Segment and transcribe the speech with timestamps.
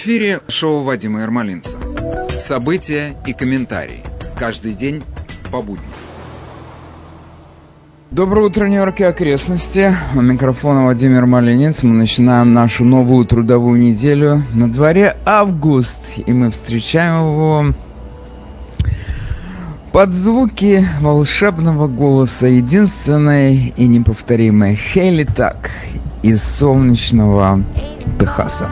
[0.00, 1.76] Эфире шоу Вадима Ермолинца.
[2.38, 4.04] События и комментарии.
[4.38, 5.02] Каждый день
[5.50, 5.90] по будням.
[8.12, 9.92] Доброе утро, Нью-Йорк и окрестности.
[10.14, 11.82] У микрофона Владимир Малинец.
[11.82, 14.44] Мы начинаем нашу новую трудовую неделю.
[14.54, 17.74] На дворе август, и мы встречаем его
[19.90, 25.72] под звуки волшебного голоса единственной и неповторимой Хейли Так
[26.22, 27.64] из солнечного
[28.20, 28.68] Техаса.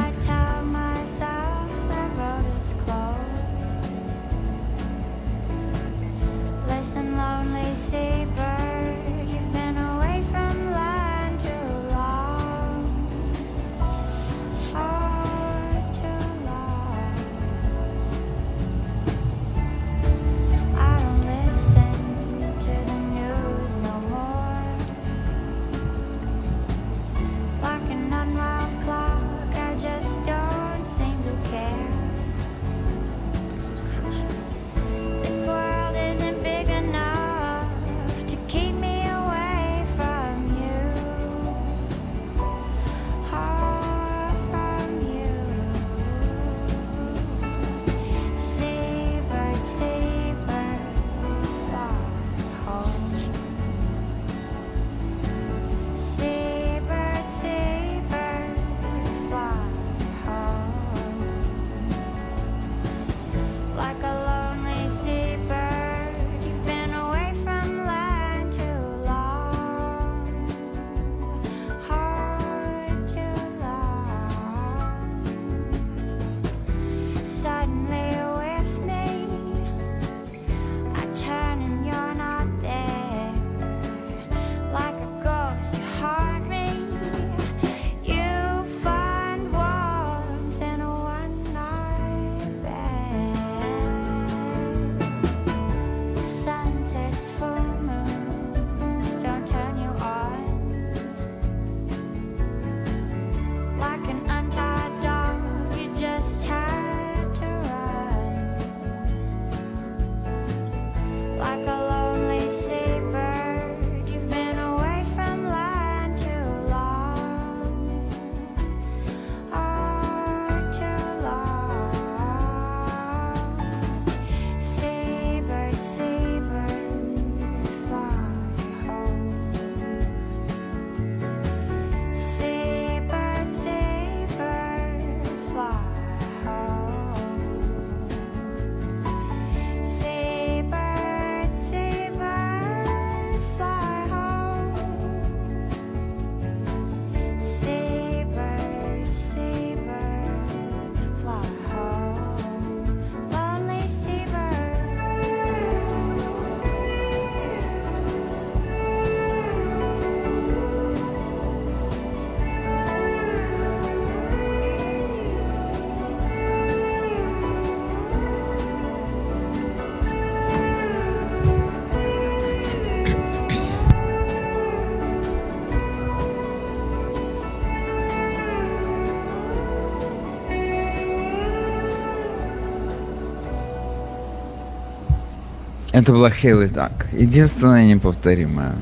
[186.07, 187.09] Это была Хейли так.
[187.11, 188.77] Единственная неповторимая.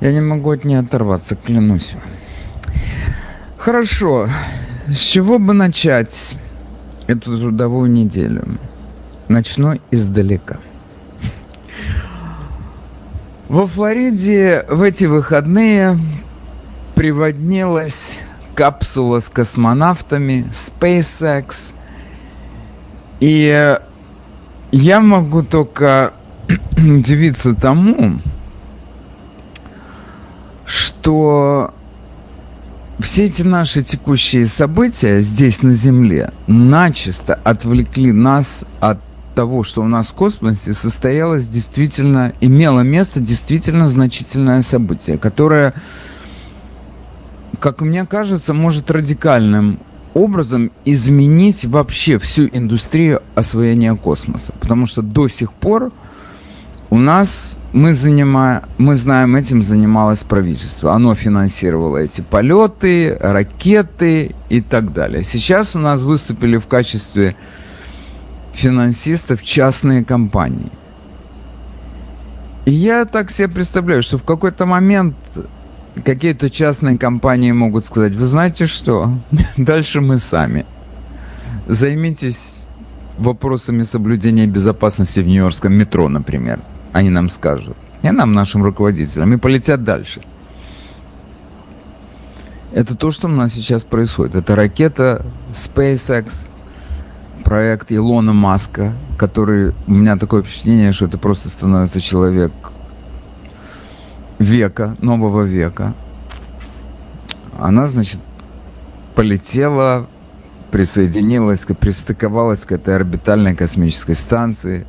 [0.00, 1.96] Я не могу от нее оторваться, клянусь.
[3.58, 4.26] Хорошо.
[4.86, 6.34] С чего бы начать
[7.08, 8.58] эту трудовую неделю?
[9.28, 10.60] Начну издалека.
[13.50, 16.00] Во Флориде в эти выходные
[16.94, 18.20] приводнилась
[18.54, 21.74] капсула с космонавтами SpaceX.
[23.20, 23.78] И
[24.76, 26.14] я могу только
[26.76, 28.20] удивиться тому,
[30.66, 31.72] что
[32.98, 38.98] все эти наши текущие события здесь на Земле начисто отвлекли нас от
[39.36, 45.72] того, что у нас в космосе состоялось действительно, имело место действительно значительное событие, которое,
[47.60, 49.78] как мне кажется, может радикальным
[50.14, 54.54] образом изменить вообще всю индустрию освоения космоса.
[54.60, 55.92] Потому что до сих пор
[56.90, 60.92] у нас, мы, занимаем, мы знаем, этим занималось правительство.
[60.92, 65.24] Оно финансировало эти полеты, ракеты и так далее.
[65.24, 67.34] Сейчас у нас выступили в качестве
[68.52, 70.70] финансистов частные компании.
[72.64, 75.16] И я так себе представляю, что в какой-то момент
[76.02, 79.18] какие-то частные компании могут сказать, вы знаете что,
[79.56, 80.66] дальше мы сами.
[81.66, 82.66] Займитесь
[83.18, 86.60] вопросами соблюдения безопасности в Нью-Йоркском метро, например.
[86.92, 87.76] Они нам скажут.
[88.02, 89.32] И нам, нашим руководителям.
[89.32, 90.20] И полетят дальше.
[92.72, 94.34] Это то, что у нас сейчас происходит.
[94.34, 96.48] Это ракета SpaceX,
[97.44, 99.74] проект Илона Маска, который...
[99.86, 102.52] У меня такое впечатление, что это просто становится человек
[104.38, 105.94] века, нового века.
[107.58, 108.20] Она, значит,
[109.14, 110.06] полетела,
[110.70, 114.86] присоединилась, пристыковалась к этой орбитальной космической станции,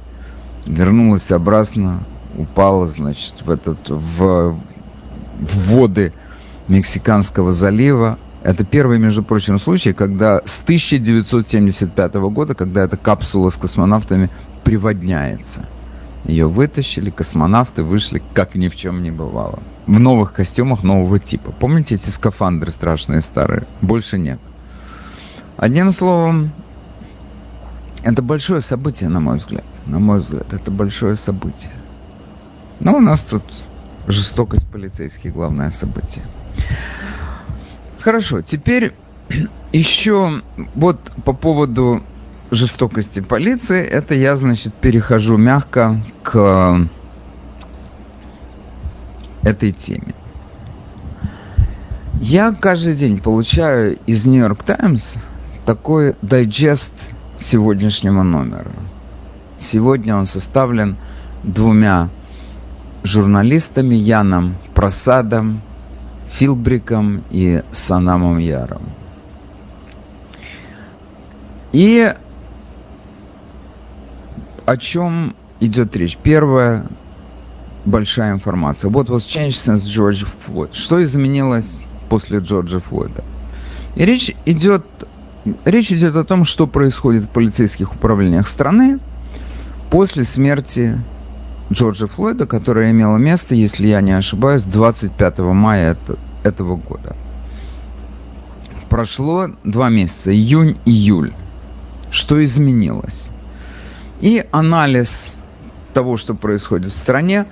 [0.66, 2.04] вернулась обратно,
[2.38, 4.58] упала, значит, в этот, в,
[5.40, 6.12] в воды
[6.68, 8.18] Мексиканского залива.
[8.44, 14.30] Это первый, между прочим, случай, когда с 1975 года, когда эта капсула с космонавтами
[14.64, 15.68] приводняется.
[16.26, 19.60] Ее вытащили, космонавты вышли, как ни в чем не бывало.
[19.86, 21.52] В новых костюмах нового типа.
[21.52, 23.68] Помните эти скафандры страшные старые?
[23.82, 24.40] Больше нет.
[25.56, 26.52] Одним словом,
[28.04, 29.64] это большое событие, на мой взгляд.
[29.86, 31.72] На мой взгляд, это большое событие.
[32.80, 33.44] Но у нас тут
[34.08, 36.26] жестокость полицейских главное событие.
[38.00, 38.94] Хорошо, теперь
[39.74, 40.42] еще
[40.74, 42.04] вот по поводу
[42.56, 46.88] жестокости полиции, это я, значит, перехожу мягко к
[49.44, 50.14] этой теме.
[52.20, 55.18] Я каждый день получаю из Нью-Йорк Таймс
[55.66, 58.72] такой дайджест сегодняшнего номера.
[59.58, 60.98] Сегодня он составлен
[61.44, 62.10] двумя
[63.04, 65.62] журналистами Яном Просадом,
[66.28, 68.82] Филбриком и Санамом Яром.
[71.72, 72.12] И
[74.66, 76.18] о чем идет речь?
[76.18, 76.86] Первая
[77.86, 78.90] большая информация.
[78.90, 80.74] What was changed since George Floyd?
[80.74, 83.24] Что изменилось после Джорджа Флойда?
[83.96, 84.86] И речь идет,
[85.64, 89.00] речь идет о том, что происходит в полицейских управлениях страны
[89.90, 91.00] после смерти
[91.72, 97.16] Джорджа Флойда, которая имела место, если я не ошибаюсь, 25 мая это, этого года.
[98.90, 101.34] Прошло два месяца, июнь-июль.
[102.12, 103.30] Что изменилось?
[104.26, 105.36] И анализ
[105.94, 107.46] того, что происходит в стране,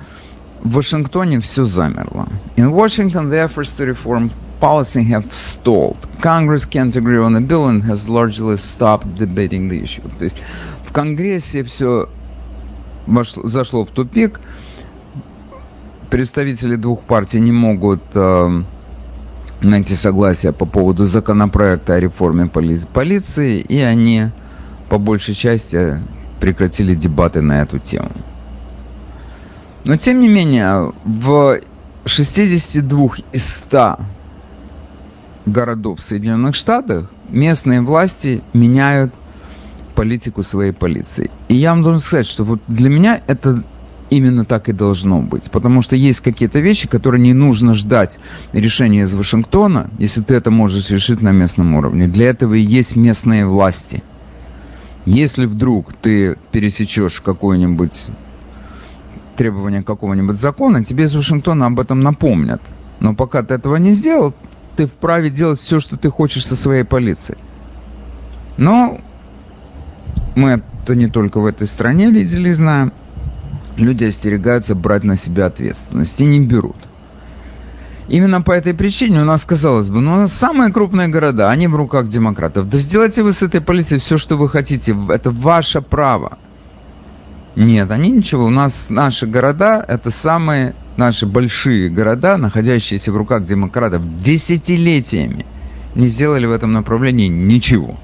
[0.63, 2.27] в Вашингтоне все замерло.
[2.57, 5.97] In Washington, the efforts to reform policy have stalled.
[6.19, 10.01] Congress can't agree on a bill and has largely stopped debating the issue.
[10.17, 10.37] То есть
[10.83, 12.09] в Конгрессе все
[13.05, 14.39] вошло, зашло в тупик.
[16.09, 18.63] Представители двух партий не могут э,
[19.61, 24.31] найти согласие по поводу законопроекта о реформе поли полиции, и они
[24.89, 25.99] по большей части
[26.43, 28.11] прекратили дебаты на эту тему.
[29.85, 31.61] Но тем не менее, в
[32.03, 33.99] 62 из 100
[35.45, 39.13] городов Соединенных Штатах местные власти меняют
[39.95, 41.31] политику своей полиции.
[41.47, 43.63] И я вам должен сказать, что вот для меня это
[44.09, 45.49] именно так и должно быть.
[45.49, 48.19] Потому что есть какие-то вещи, которые не нужно ждать
[48.51, 52.09] решения из Вашингтона, если ты это можешь решить на местном уровне.
[52.09, 54.03] Для этого и есть местные власти.
[55.05, 58.11] Если вдруг ты пересечешь какое-нибудь
[59.35, 62.61] требование какого-нибудь закона, тебе из Вашингтона об этом напомнят.
[62.99, 64.33] Но пока ты этого не сделал,
[64.75, 67.37] ты вправе делать все, что ты хочешь со своей полицией.
[68.57, 69.01] Но
[70.35, 72.93] мы это не только в этой стране видели и знаем.
[73.75, 76.77] Люди остерегаются брать на себя ответственность и не берут.
[78.09, 81.67] Именно по этой причине у нас, казалось бы, ну, у нас самые крупные города, они
[81.67, 82.67] в руках демократов.
[82.69, 86.37] Да сделайте вы с этой полицией все, что вы хотите, это ваше право.
[87.55, 88.45] Нет, они ничего.
[88.45, 95.45] У нас наши города, это самые наши большие города, находящиеся в руках демократов десятилетиями,
[95.95, 97.97] не сделали в этом направлении ничего.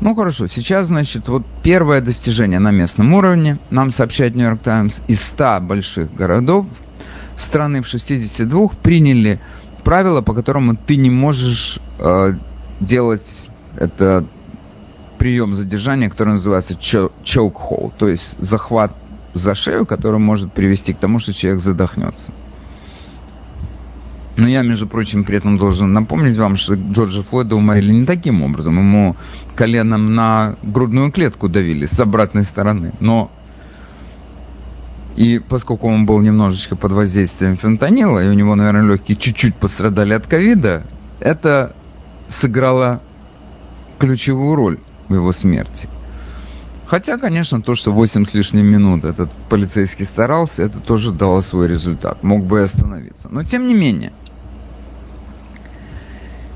[0.00, 5.22] Ну хорошо, сейчас, значит, вот первое достижение на местном уровне, нам сообщает Нью-Йорк Таймс, из
[5.22, 6.66] 100 больших городов
[7.40, 9.40] страны в 62 приняли
[9.84, 12.34] правила, по которому ты не можешь э,
[12.80, 14.24] делать это
[15.18, 18.92] прием задержания, который называется choke hold, то есть захват
[19.34, 22.32] за шею, который может привести к тому, что человек задохнется.
[24.36, 28.42] Но я, между прочим, при этом должен напомнить вам, что Джорджа Флойда уморили не таким
[28.42, 28.78] образом.
[28.78, 29.16] Ему
[29.54, 32.92] коленом на грудную клетку давили с обратной стороны.
[33.00, 33.30] Но
[35.16, 40.14] и поскольку он был немножечко под воздействием фентанила, и у него, наверное, легкие чуть-чуть пострадали
[40.14, 40.84] от ковида,
[41.18, 41.74] это
[42.28, 43.02] сыграло
[43.98, 45.88] ключевую роль в его смерти.
[46.86, 51.68] Хотя, конечно, то, что 8 с лишним минут этот полицейский старался, это тоже дало свой
[51.68, 52.24] результат.
[52.24, 53.28] Мог бы и остановиться.
[53.30, 54.12] Но тем не менее.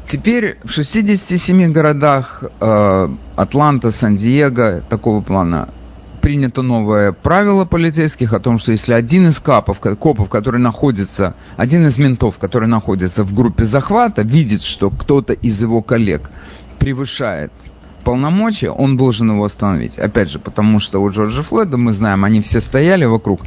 [0.08, 5.68] Теперь в 67 городах э, Атланта, Сан-Диего такого плана
[6.24, 11.86] принято новое правило полицейских о том, что если один из капов, копов, который находится, один
[11.86, 16.30] из ментов, который находится в группе захвата, видит, что кто-то из его коллег
[16.78, 17.52] превышает
[18.04, 19.98] полномочия, он должен его остановить.
[19.98, 23.42] Опять же, потому что у Джорджа Флойда, мы знаем, они все стояли вокруг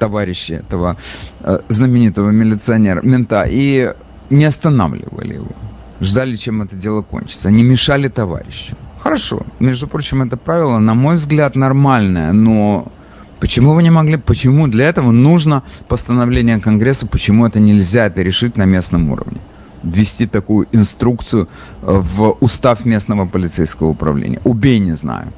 [0.00, 0.96] товарища этого
[1.42, 3.94] э, знаменитого милиционера, мента, и
[4.30, 5.52] не останавливали его.
[6.00, 7.50] Ждали, чем это дело кончится.
[7.50, 8.74] Они мешали товарищу.
[9.10, 9.42] Хорошо.
[9.58, 12.92] Между прочим, это правило, на мой взгляд, нормальное, но
[13.40, 18.56] Почему вы не могли, почему для этого нужно постановление Конгресса, почему это нельзя это решить
[18.56, 19.40] на местном уровне?
[19.82, 21.48] Ввести такую инструкцию
[21.82, 24.40] э, в устав местного полицейского управления.
[24.44, 25.32] Убей, не знаю.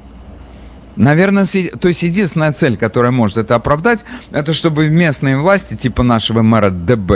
[0.95, 1.45] Наверное,
[1.79, 6.69] то есть единственная цель, которая может это оправдать, это чтобы местные власти, типа нашего мэра
[6.69, 7.11] ДБ,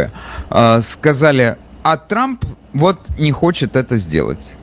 [0.49, 4.55] э, сказали, а Трамп вот не хочет это сделать.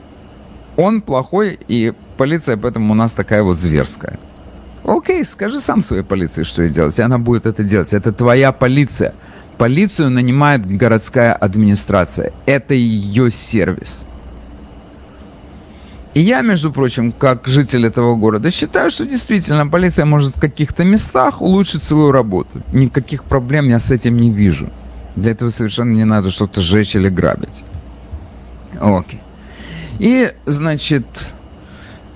[0.77, 4.19] Он плохой, и полиция поэтому у нас такая вот зверская.
[4.83, 7.93] Окей, скажи сам своей полиции, что ей делать, и она будет это делать.
[7.93, 9.15] Это твоя полиция.
[9.57, 12.33] Полицию нанимает городская администрация.
[12.45, 14.05] Это ее сервис.
[16.13, 20.83] И я, между прочим, как житель этого города, считаю, что действительно полиция может в каких-то
[20.85, 22.61] местах улучшить свою работу.
[22.71, 24.69] Никаких проблем я с этим не вижу.
[25.15, 27.63] Для этого совершенно не надо что-то сжечь или грабить.
[28.79, 29.19] Окей.
[29.99, 31.05] И, значит,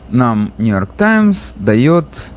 [0.09, 2.31] нам Нью-Йорк Таймс дает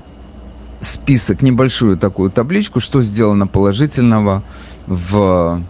[0.80, 4.42] список, небольшую такую табличку, что сделано положительного
[4.86, 5.62] в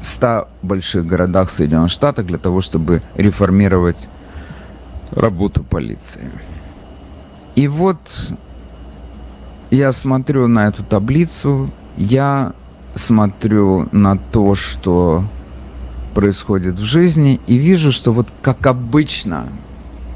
[0.00, 4.08] 100 больших городах Соединенных Штатов для того, чтобы реформировать
[5.10, 6.30] работу полиции.
[7.54, 7.98] И вот
[9.70, 12.52] я смотрю на эту таблицу, я
[12.94, 15.24] смотрю на то, что
[16.14, 19.48] происходит в жизни, и вижу, что вот как обычно,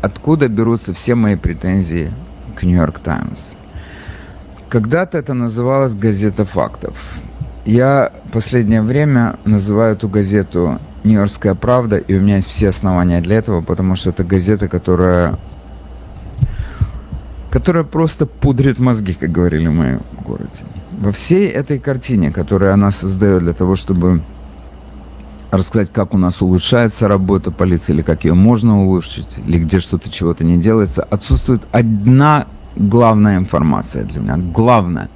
[0.02, 2.12] откуда берутся все мои претензии
[2.56, 3.54] к Нью-Йорк Таймс.
[4.68, 6.96] Когда-то это называлось газета фактов.
[7.64, 13.36] Я последнее время называю эту газету «Нью-Йоркская правда», и у меня есть все основания для
[13.36, 15.38] этого, потому что это газета, которая
[17.50, 20.62] которая просто пудрит мозги, как говорили в моем городе.
[20.92, 24.22] Во всей этой картине, которую она создает для того, чтобы
[25.50, 30.10] рассказать, как у нас улучшается работа полиции, или как ее можно улучшить, или где что-то
[30.10, 34.36] чего-то не делается, отсутствует одна главная информация для меня.
[34.36, 35.08] Главное,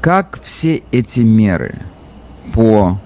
[0.00, 1.78] как все эти меры
[2.52, 2.98] по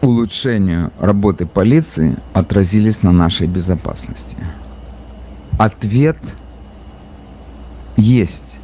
[0.00, 4.36] улучшению работы полиции отразились на нашей безопасности.
[5.58, 6.16] Ответ
[7.96, 8.58] есть.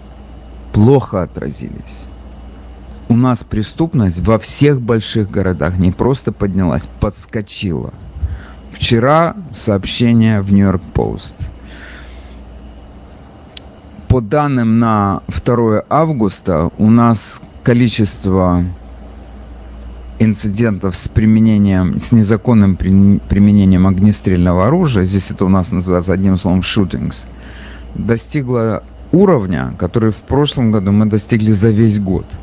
[0.73, 2.07] Плохо отразились
[3.09, 7.93] у нас преступность во всех больших городах не просто поднялась, подскочила.
[8.73, 11.51] Вчера сообщение в Нью-Йорк Пост.
[14.09, 18.65] По данным на 2 августа у нас количество
[20.19, 26.61] инцидентов с применением, с незаконным применением огнестрельного оружия, здесь это у нас называется одним словом
[26.61, 27.27] shootings,
[27.95, 28.83] достигло
[29.13, 32.27] уровня, который в прошлом году мы достигли за весь год–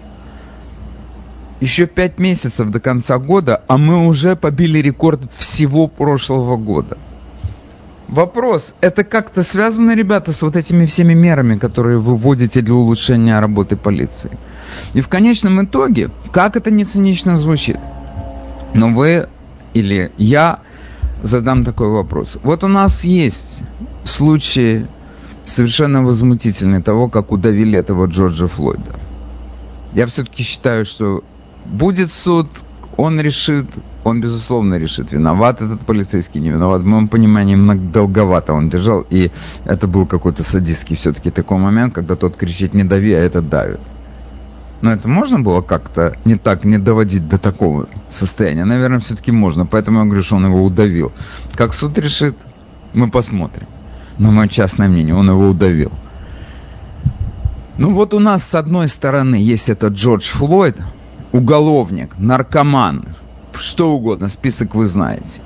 [1.63, 6.98] еще пять месяцев до конца года, а мы уже побили рекорд всего прошлого года.
[8.10, 13.39] Вопрос, это как-то связано, ребята, с вот этими всеми мерами, которые вы вводите для улучшения
[13.39, 14.32] работы полиции?
[14.93, 17.79] И в конечном итоге, как это не цинично звучит,
[18.74, 19.29] но вы
[19.74, 20.60] или я
[21.22, 22.38] задам такой вопрос.
[22.43, 23.62] Вот у нас есть
[24.03, 24.86] случаи
[25.46, 29.00] совершенно возмутительные того, как удавили этого Джорджа Флойда.
[29.93, 31.24] Я все-таки считаю, что
[31.65, 32.48] Будет суд,
[32.98, 33.65] он решит,
[34.03, 36.82] он безусловно решит, виноват этот полицейский, не виноват.
[36.82, 39.32] В моем понимании, много долговато он держал, и
[39.65, 43.79] это был какой-то садистский все-таки такой момент, когда тот кричит «не дави», а этот давит.
[44.82, 48.65] Но это можно было как-то не так, не доводить до такого состояния?
[48.65, 51.13] Наверное, все-таки можно, поэтому я говорю, что он его удавил.
[51.55, 52.38] Как суд решит,
[52.93, 53.67] мы посмотрим.
[54.17, 55.91] Но мое частное мнение, он его удавил.
[57.77, 60.77] Ну вот у нас с одной стороны есть этот Джордж Флойд,
[61.34, 63.04] уголовник, наркоман,
[63.56, 65.42] что угодно, список вы знаете.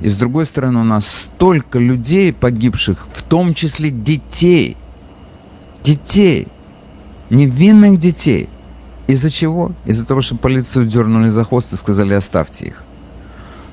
[0.00, 4.76] И с другой стороны, у нас столько людей погибших, в том числе детей.
[5.82, 6.48] Детей.
[7.30, 8.48] Невинных детей.
[9.06, 9.72] Из-за чего?
[9.84, 12.84] Из-за того, что полицию дернули за хвост и сказали оставьте их.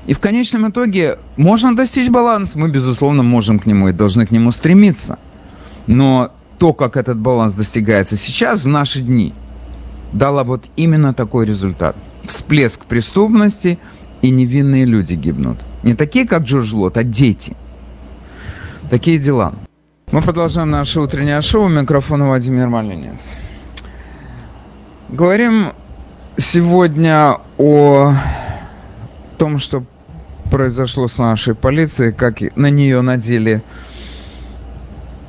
[0.06, 2.58] И в конечном итоге можно достичь баланса.
[2.58, 5.18] Мы, безусловно, можем к нему и должны к нему стремиться.
[5.86, 9.34] Но то, как этот баланс достигается сейчас, в наши дни–
[10.12, 11.96] дала вот именно такой результат.
[12.24, 13.78] Всплеск преступности
[14.22, 15.58] и невинные люди гибнут.
[15.82, 17.56] Не такие, как Джордж Лот, а дети.
[18.90, 19.54] Такие дела.
[20.12, 21.68] Мы продолжаем наше утреннее шоу.
[21.68, 23.36] Микрофон Владимир Малинец.
[25.08, 25.72] Говорим
[26.36, 28.14] сегодня о
[29.38, 29.84] том, что
[30.50, 33.62] произошло с нашей полицией, как на нее надели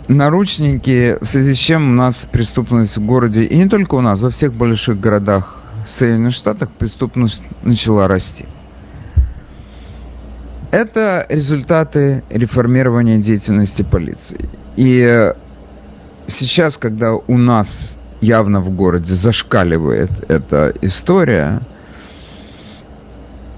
[0.08, 4.22] наручники, в связи с чем у нас преступность в городе, и не только у нас,
[4.22, 8.46] во всех больших городах Соединенных Штатах преступность начала расти.
[10.72, 14.50] Это результаты реформирования деятельности полиции.
[14.78, 15.34] И
[16.28, 21.62] сейчас, когда у нас явно в городе зашкаливает эта история,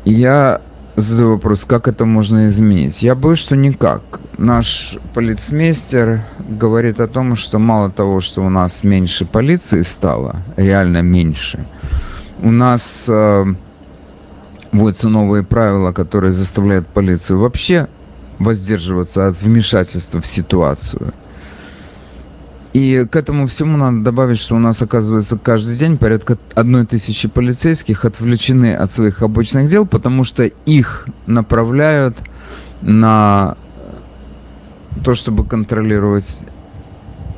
[0.05, 0.61] я
[0.95, 3.03] задаю вопрос, как это можно изменить.
[3.03, 4.01] Я боюсь, что никак.
[4.37, 11.01] Наш полицмейстер говорит о том, что мало того, что у нас меньше полиции стало, реально
[11.03, 11.67] меньше,
[12.41, 13.45] у нас э,
[14.71, 17.87] вводятся новые правила, которые заставляют полицию вообще
[18.39, 21.13] воздерживаться от вмешательства в ситуацию.
[22.73, 27.27] И к этому всему надо добавить, что у нас, оказывается, каждый день порядка одной тысячи
[27.29, 32.17] полицейских отвлечены от своих обычных дел, потому что их направляют
[32.81, 33.57] на
[35.03, 36.39] то, чтобы контролировать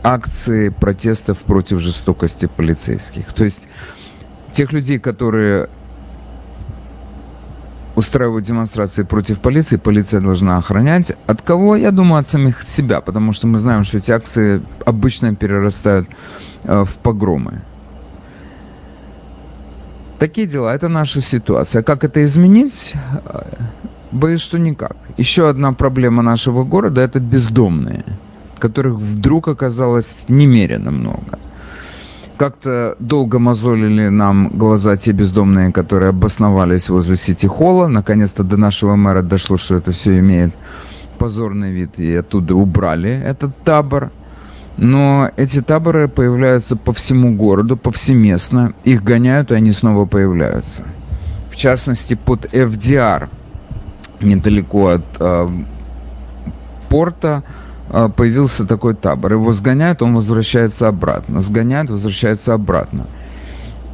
[0.04, 3.34] акции протестов против жестокости полицейских.
[3.34, 3.68] То есть
[4.52, 5.70] тех людей, которые
[7.96, 11.14] устраивают демонстрации против полиции, полиция должна охранять.
[11.28, 11.76] От кого?
[11.76, 16.10] Я думаю, от самих себя, потому что мы знаем, что эти акции обычно перерастают
[16.64, 17.62] э, в погромы.
[20.20, 21.84] Такие дела, это наша ситуация.
[21.84, 22.94] Как это изменить?
[24.16, 24.96] Боюсь, что никак.
[25.18, 28.06] Еще одна проблема нашего города– это бездомные,
[28.60, 31.38] которых вдруг оказалось немерено много
[32.38, 37.88] как-то долго мозолили нам глаза те бездомные, которые обосновались возле Сити-холла.
[37.88, 40.54] Наконец-то до нашего мэра дошло, что это все имеет
[41.18, 44.12] позорный вид, и оттуда убрали этот табор.
[44.78, 48.74] Но эти таборы появляются по всему городу, повсеместно.
[48.84, 50.84] Их гоняют, и они снова появляются.
[51.50, 53.30] В частности, под FDR,
[54.22, 55.50] недалеко от э,
[56.90, 57.44] порта,
[57.90, 59.34] а, появился такой табор.
[59.34, 61.42] Его сгоняют, он возвращается обратно.
[61.42, 63.06] Сгоняют, возвращается обратно.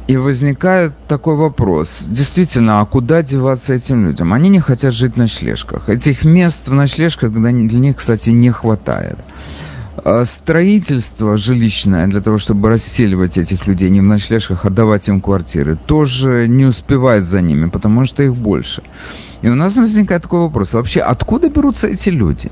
[0.08, 2.06] И возникает такой вопрос.
[2.08, 4.32] Действительно, а куда деваться этим людям?
[4.32, 5.88] Они не хотят жить в ночлежках.
[5.88, 9.18] Этих мест в ночлежках для них, кстати, не хватает.
[9.96, 15.20] А, строительство жилищное для того, чтобы расселивать этих людей не в ночлежках, а давать им
[15.20, 18.82] квартиры, тоже не успевает за ними, потому что их больше.
[19.42, 20.74] И у нас возникает такой вопрос.
[20.74, 22.50] Вообще, откуда берутся эти люди?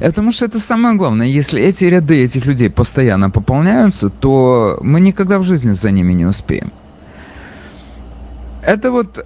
[0.00, 1.26] Потому что это самое главное.
[1.26, 6.24] Если эти ряды этих людей постоянно пополняются, то мы никогда в жизни за ними не
[6.24, 6.72] успеем.
[8.62, 9.24] Это вот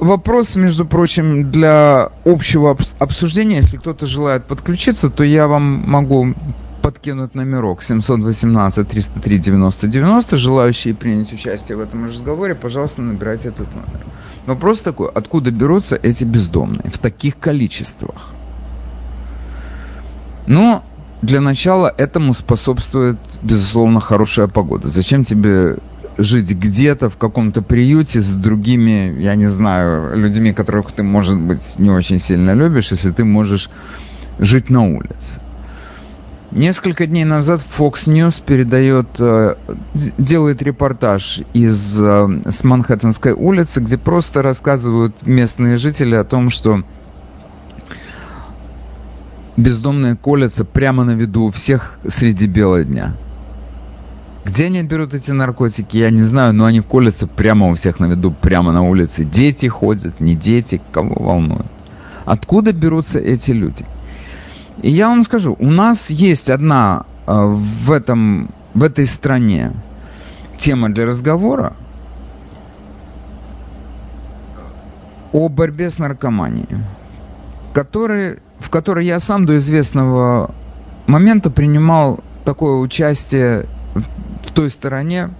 [0.00, 3.56] вопрос, между прочим, для общего обсуждения.
[3.56, 6.34] Если кто-то желает подключиться, то я вам могу
[6.82, 10.36] подкинуть номерок 718 303 90 90.
[10.36, 14.00] Желающие принять участие в этом разговоре, пожалуйста, набирайте этот номер.
[14.46, 18.30] Вопрос такой, откуда берутся эти бездомные в таких количествах?
[20.46, 20.82] Но
[21.22, 24.88] для начала этому способствует, безусловно, хорошая погода.
[24.88, 25.78] Зачем тебе
[26.16, 31.78] жить где-то в каком-то приюте с другими, я не знаю, людьми, которых ты, может быть,
[31.78, 33.70] не очень сильно любишь, если ты можешь
[34.38, 35.40] жить на улице.
[36.50, 39.54] Несколько дней назад Fox News передает, э,
[40.18, 46.82] делает репортаж из, э, с Манхэттенской улицы, где просто рассказывают местные жители о том, что
[49.56, 53.14] бездомные колятся прямо на виду у всех среди бела дня.
[54.44, 58.06] Где они берут эти наркотики, я не знаю, но они колятся прямо у всех на
[58.06, 59.22] виду, прямо на улице.
[59.22, 61.66] Дети ходят, не дети, кого волнует.
[62.24, 63.84] Откуда берутся эти люди?
[64.82, 69.72] И я вам скажу, у нас есть одна э, в, этом, в этой стране
[70.58, 71.74] тема для разговора
[75.32, 76.68] о борьбе с наркоманией,
[77.72, 80.54] который в которой я сам до известного
[81.06, 85.30] момента принимал такое участие в той стороне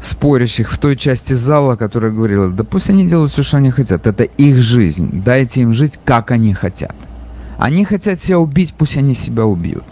[0.00, 4.06] спорящих, в той части зала, которая говорила, да пусть они делают все, что они хотят,
[4.06, 6.94] это их жизнь, дайте им жить, как они хотят.
[7.60, 9.84] Они хотят себя убить, пусть они себя убьют.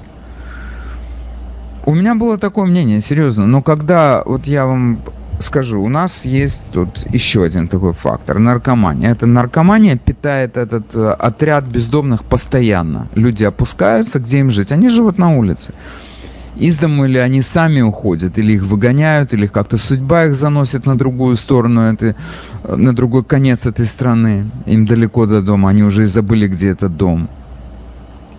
[1.85, 5.01] У меня было такое мнение, серьезно, но когда вот я вам
[5.39, 9.11] скажу, у нас есть тут еще один такой фактор– наркомания.
[9.11, 13.09] Эта наркомания питает этот э, отряд бездомных постоянно.
[13.15, 14.73] Люди опускаются, где им жить?
[14.73, 15.75] Они живут на улице.
[16.57, 20.97] из дому, или они сами уходят, или их выгоняют, или как-то судьба их заносит на
[20.97, 22.17] другую сторону, это,
[22.67, 24.51] на другой конец этой страны.
[24.65, 27.29] Им далеко до дома, они уже и забыли, где этот дом.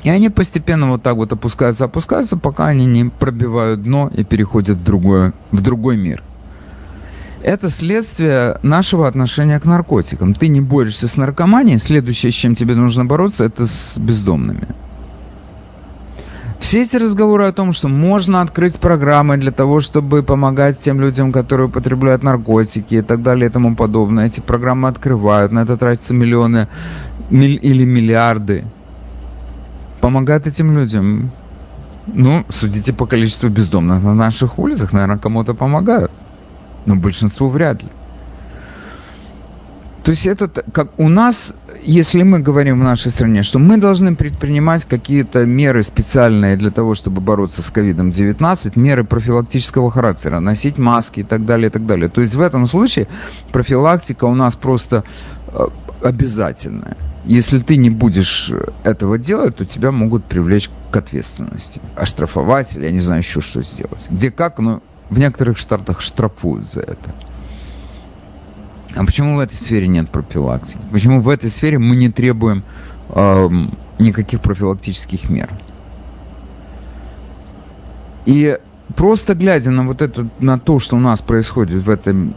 [0.04, 4.78] И они постепенно вот так вот опускаются, опускаются, пока они не пробивают дно и переходят
[4.78, 6.24] в, другое, в другой мир.
[7.42, 10.34] Это следствие нашего отношения к наркотикам.
[10.34, 14.68] Ты не борешься с наркоманией, следующее, с чем тебе нужно бороться, это с бездомными.
[16.60, 21.32] Все эти разговоры о том, что можно открыть программы для того, чтобы помогать тем людям,
[21.32, 24.26] которые употребляют наркотики и так далее и тому подобное.
[24.26, 26.68] Эти программы открывают, на это тратятся миллионы
[27.32, 28.66] или миллиарды.
[30.02, 31.32] Помогают этим людям.
[32.08, 36.12] Ну, судите по количеству бездомных на наших улицах, наверное, кому-то помогают.
[36.86, 37.90] Но большинству вряд ли.
[40.04, 44.16] То есть это как у нас, если мы говорим в нашей стране, что мы должны
[44.16, 51.20] предпринимать какие-то меры специальные для того, чтобы бороться с COVID-19, меры профилактического характера, носить маски
[51.20, 52.10] и так далее, и так далее.
[52.10, 53.08] То есть в этом случае
[53.52, 55.04] профилактика у нас просто
[55.48, 55.68] э,
[56.02, 56.98] обязательная.
[57.26, 58.52] Если ты не будешь
[58.84, 63.62] этого делать, то тебя могут привлечь к ответственности, оштрафовать или я не знаю еще что
[63.62, 64.08] сделать.
[64.10, 67.14] Где как, но в некоторых штатах штрафуют за это.
[68.96, 70.80] А почему в этой сфере нет профилактики?
[70.92, 72.64] Почему в этой сфере мы не требуем
[73.10, 73.50] э,
[74.00, 75.50] никаких профилактических мер?
[78.26, 78.58] И
[78.95, 82.34] просто глядя на вот это, на то, что у нас происходит в, этом,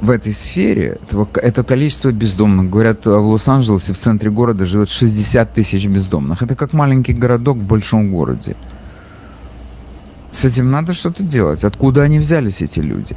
[0.00, 2.70] в этой сфере, этого, это количество бездомных.
[2.70, 6.42] Говорят, в Лос-Анджелесе в центре города живет 60 тысяч бездомных.
[6.42, 8.56] Это как маленький городок в большом городе.
[10.30, 11.62] С этим надо что-то делать.
[11.62, 13.16] Откуда они взялись, эти люди?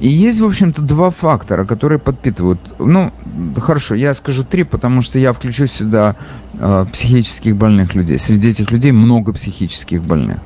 [0.00, 2.58] И есть, в общем-то, два фактора, которые подпитывают.
[2.80, 3.12] Ну,
[3.56, 6.16] хорошо, я скажу три, потому что я включу сюда
[6.54, 8.18] э, психических больных людей.
[8.18, 10.38] Среди этих людей много психических больных.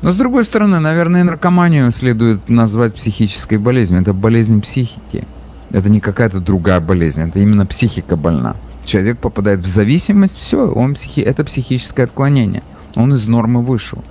[0.00, 4.00] Но с другой стороны, наверное, наркоманию следует назвать психической болезнью.
[4.00, 5.26] Это болезнь психики.
[5.70, 8.56] Это не какая-то другая болезнь, это именно психика больна.
[8.84, 11.20] Человек попадает в зависимость, все, он психи...
[11.20, 12.62] это психическое отклонение.
[12.94, 14.02] Он из нормы вышел.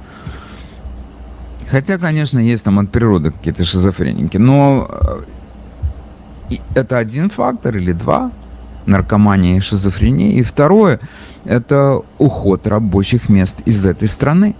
[1.71, 4.87] Хотя, конечно, есть там от природы какие-то шизофреники, но
[6.49, 8.31] э, это один фактор или два,
[8.85, 10.33] наркомания и шизофрения.
[10.33, 10.99] И второе,
[11.43, 14.55] это уход рабочих мест из этой страны.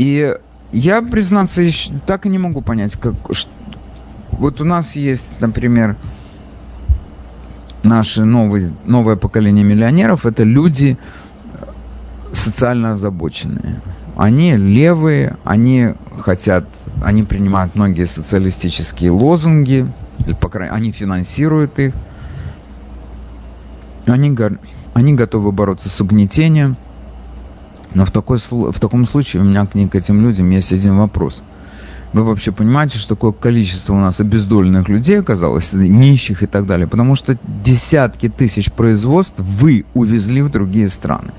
[0.00, 0.34] И
[0.72, 3.12] я, признаться, еще так и не могу понять, как...
[4.30, 5.98] Вот у нас есть, например,
[7.82, 10.96] наше новое, новое поколение миллионеров, это люди
[12.32, 13.82] социально озабоченные.
[14.16, 16.64] Они левые, они хотят,
[17.02, 19.86] они принимают многие социалистические лозунги,
[20.24, 21.92] или, по крайней они финансируют их.
[24.06, 24.34] Они,
[24.94, 26.78] они готовы бороться с угнетением.
[27.94, 31.42] Но в, такой, в таком случае у меня к, к этим людям есть один вопрос.
[32.12, 36.88] Вы вообще понимаете, что такое количество у нас обездоленных людей оказалось, нищих и так далее?
[36.88, 41.32] Потому что десятки тысяч производств вы увезли в другие страны.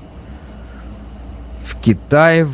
[1.64, 2.46] В Китай,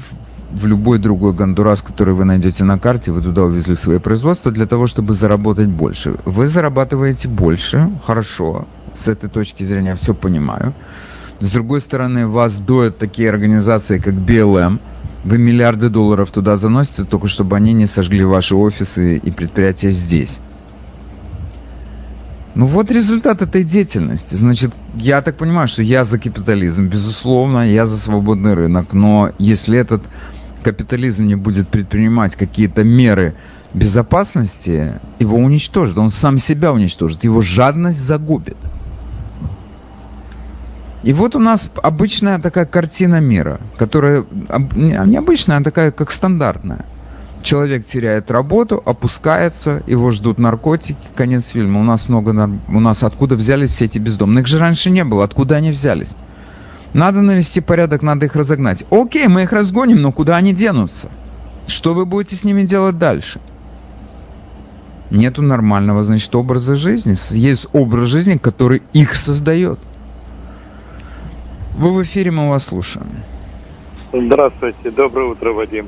[0.51, 4.67] в любой другой Гондурас, который вы найдете на карте, вы туда увезли свои производства для
[4.67, 6.17] того, чтобы заработать больше.
[6.25, 10.75] Вы зарабатываете больше, хорошо, с этой точки зрения все понимаю.
[11.41, 14.81] С другой стороны, вас доят такие организации, как BLM,
[15.25, 20.41] вы миллиарды долларов туда заносите, только чтобы они не сожгли ваши офисы и предприятия здесь.
[22.55, 24.35] Ну вот результат этой деятельности.
[24.35, 29.79] Значит, я так понимаю, что я за капитализм, безусловно, я за свободный рынок, но если
[29.79, 30.03] этот
[30.65, 33.37] капитализм не будет предпринимать какие-то меры
[33.75, 38.57] безопасности, его уничтожит, он сам себя уничтожит, его жадность загубит.
[41.03, 44.25] И вот у нас обычная такая картина мира, которая
[44.75, 46.85] необычная, а такая как стандартная.
[47.43, 51.81] Человек теряет работу, опускается, его ждут наркотики, конец фильма.
[51.81, 52.31] У нас много,
[52.69, 54.43] у нас откуда взялись все эти бездомные?
[54.43, 56.17] Их же раньше не было, откуда они взялись?
[56.95, 58.85] Надо навести порядок, надо их разогнать.
[58.91, 61.11] Окей, мы их разгоним, но куда они денутся?
[61.69, 63.41] Что вы будете с ними делать дальше?
[65.11, 67.15] Нету нормального, значит, образа жизни.
[67.37, 69.79] Есть образ жизни, который их создает.
[71.79, 73.07] Вы в эфире, мы вас слушаем.
[74.13, 75.87] Здравствуйте, доброе утро, Вадим.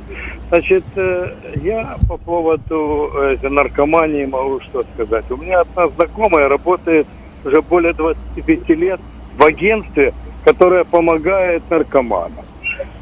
[0.48, 5.28] Значит, э, я по поводу э, наркомании могу что сказать.
[5.32, 7.08] У меня одна знакомая работает
[7.44, 9.00] уже более 25 лет
[9.36, 12.44] в агентстве, которая помогает наркоманам.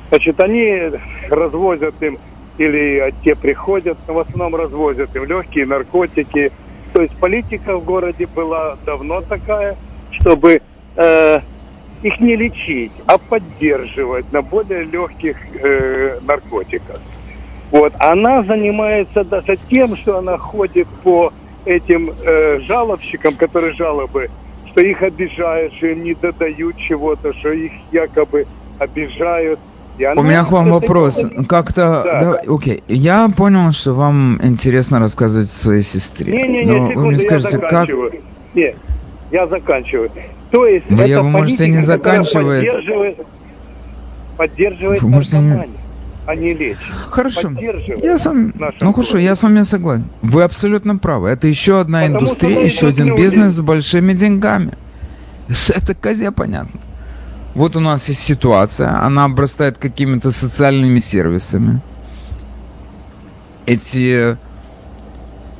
[0.09, 0.93] Значит, они
[1.29, 2.17] развозят им,
[2.57, 6.53] или те приходят, но в основном развозят им легкие наркотики.
[6.95, 9.77] То есть политика в городе была давно такая,
[10.11, 10.63] чтобы
[10.97, 11.41] э,
[12.03, 17.01] их не лечить, а поддерживать на более легких э, наркотиках.
[17.71, 17.93] Вот.
[17.99, 21.33] Она занимается даже тем, что она ходит по
[21.65, 24.31] этим э, жалобщикам, которые жалобы,
[24.71, 28.47] что их обижают, что им не додают чего-то, что их якобы
[28.79, 29.61] обижают.
[29.99, 31.25] У меня к вам вопрос.
[31.49, 32.21] Как-то, да.
[32.21, 36.33] да, окей, я понял, что вам интересно рассказывать своей сестре.
[36.33, 38.11] Не, не, не, секунду, вы мне скажете, я заканчиваю.
[38.13, 38.21] Как...
[38.55, 38.77] Нет,
[39.33, 40.11] я заканчиваю.
[40.51, 42.67] То есть вы, это вы можете не заканчивать.
[42.67, 43.19] Поддерживает,
[44.37, 45.69] поддерживает вы можете не...
[46.27, 46.79] а не лечит.
[47.11, 47.53] Хорошо.
[48.03, 50.07] Я с вами, ну хорошо, я с вами согласен.
[50.23, 51.29] Вы абсолютно правы.
[51.29, 54.73] Это еще одна Потому индустрия, еще один бизнес с большими деньгами.
[55.69, 56.81] Это козе понятно.
[57.55, 61.81] Вот у нас есть ситуация, она обрастает какими-то социальными сервисами.
[63.67, 64.39] Эти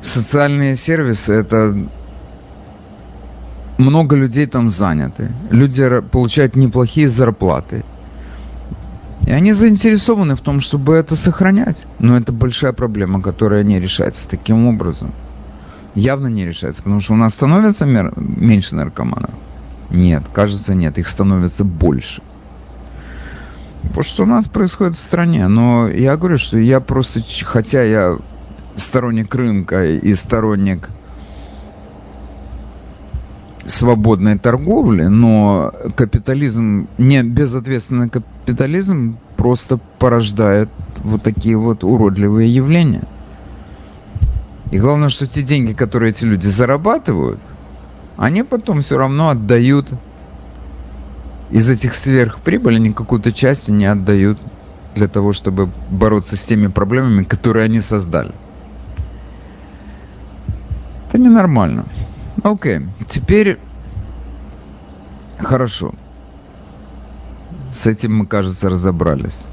[0.01, 1.89] социальные сервисы, это
[3.79, 5.31] много людей там заняты.
[5.49, 7.83] Люди получают неплохие зарплаты.
[9.25, 11.87] И они заинтересованы в том, чтобы это сохранять.
[11.97, 15.13] Но это большая проблема, которая не решается таким образом.
[15.95, 19.31] Явно не решается, потому что у нас становится меньше наркоманов.
[19.89, 22.21] Нет, кажется, нет, их становится больше.
[23.95, 25.47] Вот что у нас происходит в стране.
[25.47, 28.17] Но я говорю, что я просто, хотя я
[28.75, 30.89] сторонник рынка и сторонник
[33.65, 40.69] свободной торговли, но капитализм, не безответственный капитализм просто порождает
[40.99, 43.03] вот такие вот уродливые явления.
[44.71, 47.39] И главное, что те деньги, которые эти люди зарабатывают–
[48.19, 49.87] они потом все равно отдают
[51.51, 54.39] из этих сверхприбыли, они какую-то часть не отдают
[54.93, 58.33] для того, чтобы бороться с теми проблемами, которые они создали.
[61.07, 61.85] Это ненормально.
[62.43, 63.59] Окей, теперь
[65.39, 65.93] хорошо.
[67.71, 69.47] С этим мы, кажется, разобрались.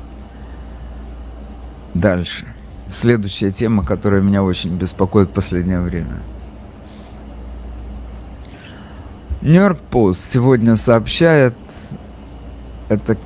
[1.95, 2.47] Дальше.
[2.89, 6.21] Следующая тема, которая меня очень беспокоит в последнее время–
[9.47, 11.55] Нью-Йорк Пост сегодня сообщает,
[12.89, 13.17] это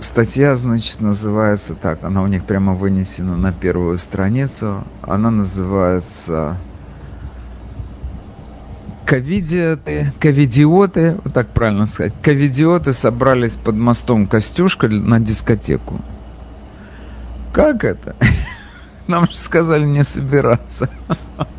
[0.00, 6.56] статья, значит, называется так, она у них прямо вынесена на первую страницу, она называется
[9.06, 16.00] Ковидиоты, ковидиоты, вот так правильно сказать, ковидиоты собрались под мостом Костюшка на дискотеку.
[17.52, 18.16] Как это?
[19.06, 20.88] Нам же сказали не собираться.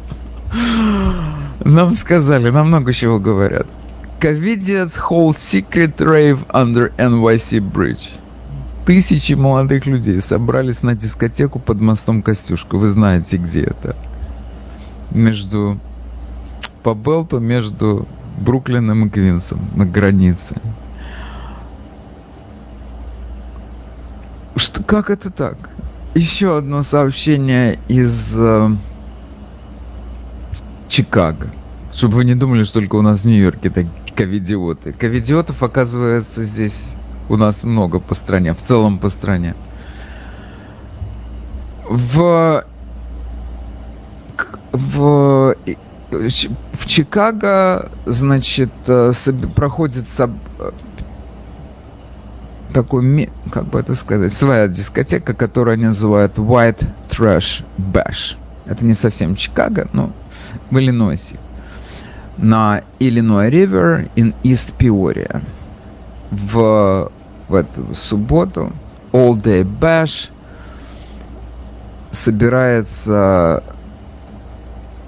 [1.65, 3.67] Нам сказали, нам много чего говорят.
[4.19, 8.09] Covidians hold secret rave under NYC Bridge.
[8.85, 12.77] Тысячи молодых людей собрались на дискотеку под мостом Костюшка.
[12.77, 13.95] Вы знаете, где это.
[15.11, 15.79] Между...
[16.85, 20.55] По Белту между Бруклином и Квинсом на границе.
[24.55, 25.71] Что, как это так?
[26.13, 28.69] Еще одно сообщение из э,
[30.87, 31.47] Чикаго.
[31.91, 34.93] Чтобы вы не думали, что только у нас в Нью-Йорке это ковидиоты.
[34.93, 36.93] Ковидиотов, оказывается, здесь
[37.29, 39.55] у нас много по стране, в целом по стране.
[41.89, 42.63] В,
[44.71, 45.55] в,
[46.11, 49.11] в Чикаго, значит, э,
[49.55, 50.31] проходит соб,
[52.73, 58.37] такой, как бы это сказать, своя дискотека, которую они называют White Trash Bash.
[58.65, 60.11] Это не совсем Чикаго, но
[60.69, 61.37] в Иллинойсе
[62.37, 65.41] на Illinois River in East Peoria.
[66.31, 67.11] В,
[67.47, 68.73] в эту субботу
[69.11, 70.29] All Day Bash
[72.11, 73.63] собирается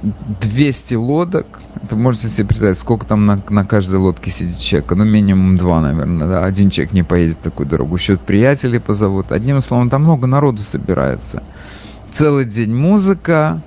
[0.02, 1.60] 200 лодок.
[1.84, 4.92] Это можете себе представить, сколько там на, на каждой лодке сидит человек.
[4.92, 6.28] Ну, минимум два, наверное.
[6.28, 6.46] Да?
[6.46, 7.96] Один человек не поедет такую дорогу.
[7.96, 9.32] Еще приятелей позовут.
[9.32, 11.42] Одним словом, там много народу собирается.
[12.12, 13.62] Целый день музыка,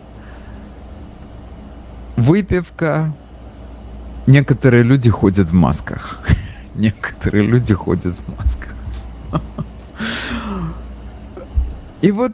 [2.17, 3.13] выпивка.
[4.27, 6.21] Некоторые люди ходят в масках.
[6.75, 8.75] Некоторые люди ходят в масках.
[12.01, 12.33] И вот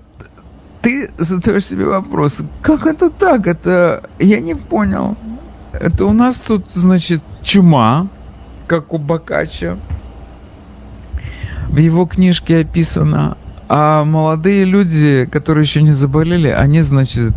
[0.86, 3.48] ты задаешь себе вопрос, как это так?
[3.48, 5.16] Это я не понял.
[5.72, 8.06] Это у нас тут, значит, чума,
[8.68, 9.78] как у Бакача.
[11.68, 13.36] В его книжке описано.
[13.68, 17.34] А молодые люди, которые еще не заболели, они, значит,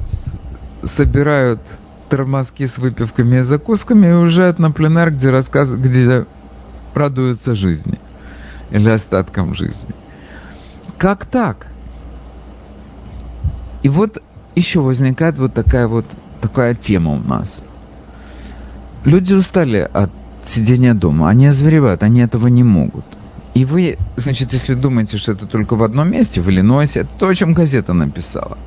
[0.84, 1.62] собирают
[2.08, 6.28] тормозки с выпивками и закусками и уезжают на пленар, где рассказывают, где
[6.94, 7.98] радуются жизни
[8.70, 9.96] или остаткам жизни.
[11.00, 11.66] Как так?
[13.84, 14.22] И вот
[14.56, 16.06] еще возникает вот такая вот
[16.42, 17.63] такая тема у нас.
[19.06, 20.12] Люди устали от
[20.44, 21.30] сидения дома.
[21.30, 23.06] Они озверевают, они этого не могут.
[23.54, 27.28] И вы, значит, если думаете, что это только в одном месте, в Иллинойсе, это то,
[27.28, 28.58] о чем газета написала.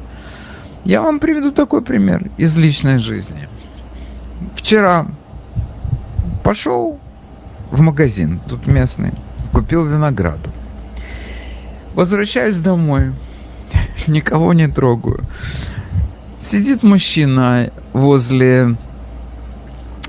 [0.84, 3.48] Я вам приведу такой пример из личной жизни.
[4.54, 5.06] Вчера
[6.42, 6.98] пошел
[7.70, 9.12] в магазин, тут местный,
[9.52, 10.50] купил винограду.
[11.94, 13.12] Возвращаюсь домой,
[14.06, 15.24] никого не трогаю.
[16.38, 18.76] Сидит мужчина возле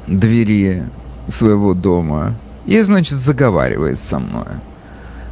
[0.07, 0.83] двери
[1.27, 4.47] своего дома и, значит, заговаривает со мной.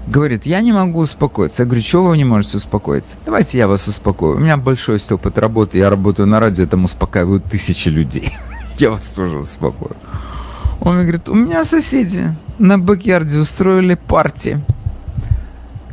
[0.08, 1.64] Говорит, я не могу успокоиться.
[1.64, 3.18] Я говорю, чего вы не можете успокоиться?
[3.26, 4.38] Давайте я вас успокою.
[4.38, 8.32] У меня большой опыт работы, я работаю на радио, там успокаиваю тысячи людей.
[8.78, 9.96] Я вас тоже успокою.
[10.80, 14.60] Он мне говорит, у меня соседи на бэк устроили парти.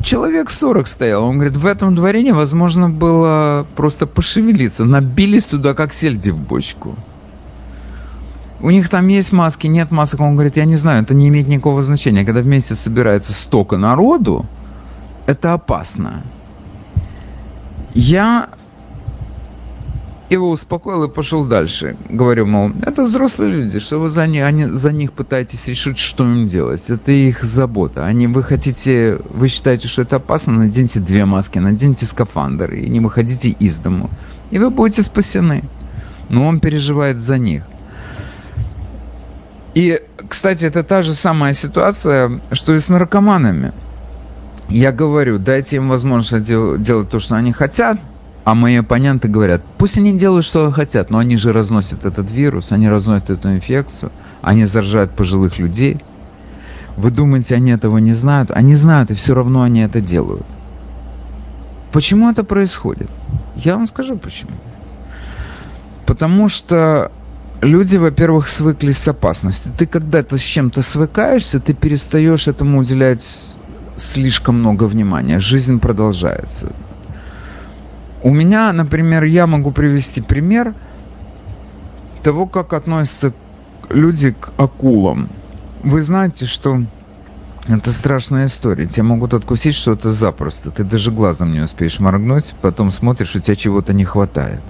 [0.03, 1.25] Человек 40 стоял.
[1.25, 4.85] Он говорит, в этом дворе невозможно было просто пошевелиться.
[4.85, 6.97] Набились туда, как сельди в бочку.
[8.61, 10.21] У них там есть маски, нет масок.
[10.21, 12.25] Он говорит, я не знаю, это не имеет никакого значения.
[12.25, 14.47] Когда вместе собирается столько народу,
[15.27, 16.23] это опасно.
[17.95, 18.49] Я
[20.31, 21.97] его успокоил и пошел дальше.
[22.11, 26.25] Говорю, мол, это взрослые люди, что вы за них, они, за них пытаетесь решить, что
[26.25, 26.91] им делать.
[26.91, 28.05] Это их забота.
[28.05, 33.01] Они, вы хотите, вы считаете, что это опасно, наденьте две маски, наденьте скафандр и не
[33.01, 34.11] выходите из дому.
[34.51, 35.65] И вы будете спасены.
[36.29, 37.63] Но он переживает за них.
[39.75, 43.73] И, кстати, это та же самая ситуация, что и с наркоманами.
[44.69, 47.99] Я говорю, дайте им возможность делать то, что они хотят,
[48.49, 52.73] а мои оппоненты говорят, пусть они делают, что хотят, но они же разносят этот вирус,
[52.73, 56.01] они разносят эту инфекцию, они заражают пожилых людей.
[56.97, 58.51] Вы думаете, они этого не знают?
[58.51, 60.47] Они знают, и все равно они это делают.
[61.93, 63.11] Почему это происходит?
[63.55, 64.53] Я вам скажу почему.
[66.07, 67.13] Потому что
[67.61, 69.73] люди, во-первых, свыклись с опасностью.
[69.77, 73.55] Ты когда-то с чем-то свыкаешься, ты перестаешь этому уделять
[73.97, 75.39] слишком много внимания.
[75.39, 76.73] Жизнь продолжается.
[78.23, 80.75] У меня, например, я могу привести пример
[82.23, 83.33] того, как относятся
[83.89, 85.29] люди к акулам.
[85.85, 86.83] Вы знаете, что
[87.69, 88.87] это страшная история.
[88.87, 90.71] Тебя могут откусить что-то запросто.
[90.71, 94.63] Ты даже глазом не успеешь моргнуть, потом смотришь, у тебя чего-то не хватает.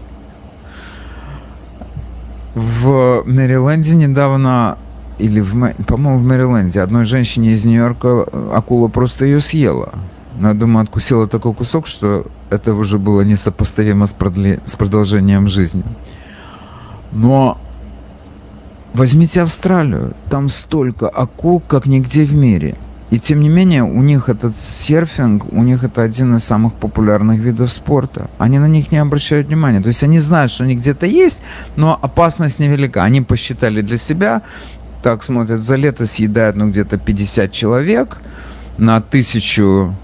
[2.55, 4.79] В Мэриленде недавно,
[5.19, 9.95] или, в, по-моему, в Мэриленде, одной женщине из Нью-Йорка акула просто ее съела.
[10.37, 14.61] Но я думаю, откусила такой кусок, что это уже было несопоставимо с, продли...
[14.64, 15.85] с продолжением жизни.
[17.12, 17.59] Но
[18.95, 22.77] возьмите Австралию, там столько акул, как нигде в мире.
[23.11, 27.41] И тем не менее, у них этот серфинг, у них это один из самых популярных
[27.41, 28.31] видов спорта.
[28.37, 29.81] Они на них не обращают внимания.
[29.81, 31.43] То есть они знают, что они где-то есть,
[31.77, 33.03] но опасность невелика.
[33.03, 34.43] Они посчитали для себя,
[35.03, 38.19] так смотрят, за лето съедают ну где-то 50 человек
[38.77, 39.95] на тысячу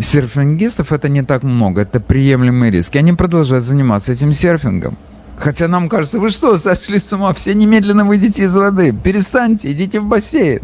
[0.00, 2.96] серфингистов это не так много, это приемлемый риск.
[2.96, 4.96] И они продолжают заниматься этим серфингом.
[5.36, 10.00] Хотя нам кажется, вы что, сошли с ума, все немедленно выйдите из воды, перестаньте, идите
[10.00, 10.60] в бассейн.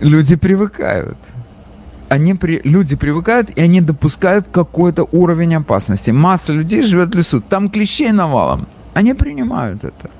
[0.00, 1.16] Люди привыкают.
[2.08, 2.60] Они при...
[2.64, 6.10] Люди привыкают, и они допускают какой-то уровень опасности.
[6.10, 8.66] Масса людей живет в лесу, там клещей навалом.
[8.94, 10.10] Они принимают это.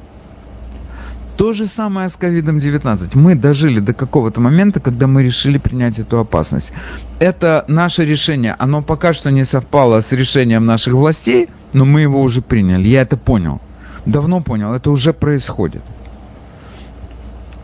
[1.43, 3.19] То же самое с COVID-19.
[3.19, 6.73] Мы дожили до какого-то момента, когда мы решили принять эту опасность.
[7.19, 8.55] Это наше решение.
[8.61, 12.87] Оно пока что не совпало с решением наших властей, но мы его уже приняли.
[12.87, 13.61] Я это понял.
[14.07, 14.73] Давно понял.
[14.73, 15.83] Это уже происходит.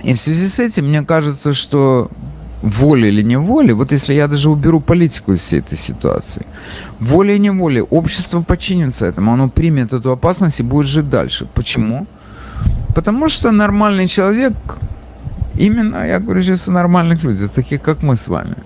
[0.02, 2.10] И в связи с этим мне кажется, что
[2.62, 6.44] волей или неволей, вот если я даже уберу политику из всей этой ситуации,
[6.98, 11.46] волей и неволей общество подчинится этому, оно примет эту опасность и будет жить дальше.
[11.54, 12.08] Почему?
[12.94, 14.54] Потому что нормальный человек,
[15.54, 18.56] именно, я говорю сейчас о нормальных людях, таких как мы с вами,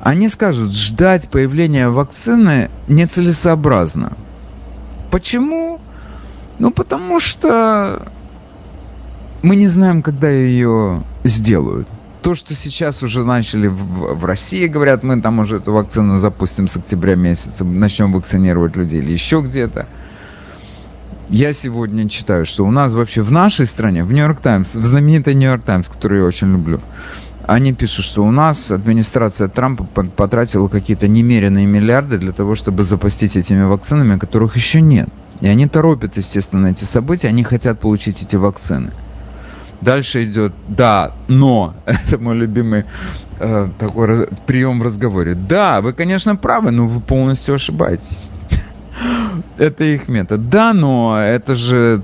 [0.00, 4.14] они скажут, ждать появления вакцины нецелесообразно.
[5.10, 5.80] Почему?
[6.58, 8.08] Ну, потому что
[9.42, 11.88] мы не знаем, когда ее сделают.
[12.22, 16.68] То, что сейчас уже начали в, в России, говорят, мы там уже эту вакцину запустим
[16.68, 19.86] с октября месяца, начнем вакцинировать людей или еще где-то–
[21.32, 25.34] я сегодня читаю, что у нас вообще в нашей стране, в Нью-Йорк Таймс, в знаменитой
[25.34, 26.82] Нью-Йорк Таймс, которую я очень люблю,
[27.46, 33.36] они пишут, что у нас администрация Трампа потратила какие-то немеренные миллиарды для того, чтобы запастись
[33.36, 35.08] этими вакцинами, которых еще нет.
[35.40, 38.90] И они торопят, естественно, эти события, они хотят получить эти вакцины.
[39.80, 42.84] Дальше идет, да, но, это мой любимый
[43.40, 45.34] э, такой прием в разговоре.
[45.34, 48.30] Да, вы, конечно, правы, но вы полностью ошибаетесь
[49.58, 50.48] это их метод.
[50.48, 52.02] Да, но это же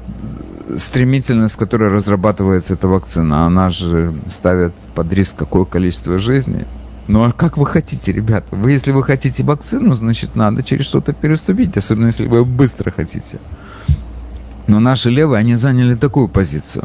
[0.76, 3.46] стремительность, с которой разрабатывается эта вакцина.
[3.46, 6.64] Она же ставит под риск какое количество жизней.
[7.06, 8.54] Ну а как вы хотите, ребята?
[8.54, 13.38] Вы, если вы хотите вакцину, значит, надо через что-то переступить, особенно если вы быстро хотите.
[14.66, 16.84] Но наши левые, они заняли такую позицию.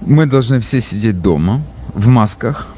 [0.00, 1.62] Мы должны все сидеть дома,
[1.92, 2.68] в масках,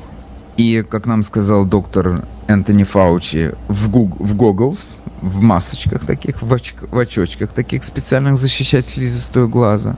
[0.56, 6.52] и, как нам сказал доктор Энтони Фаучи, в, гуг, в goggles, в масочках таких, в,
[6.52, 9.96] оч, в очочках таких специальных защищать слизистую глаза.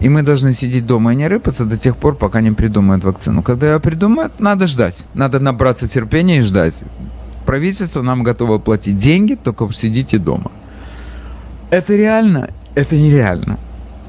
[0.00, 3.42] И мы должны сидеть дома и не рыпаться до тех пор, пока не придумают вакцину.
[3.42, 5.06] Когда ее придумают, надо ждать.
[5.14, 6.82] Надо набраться терпения и ждать.
[7.46, 10.50] Правительство нам готово платить деньги, только сидите дома.
[11.70, 12.50] Это реально?
[12.74, 13.58] Это нереально.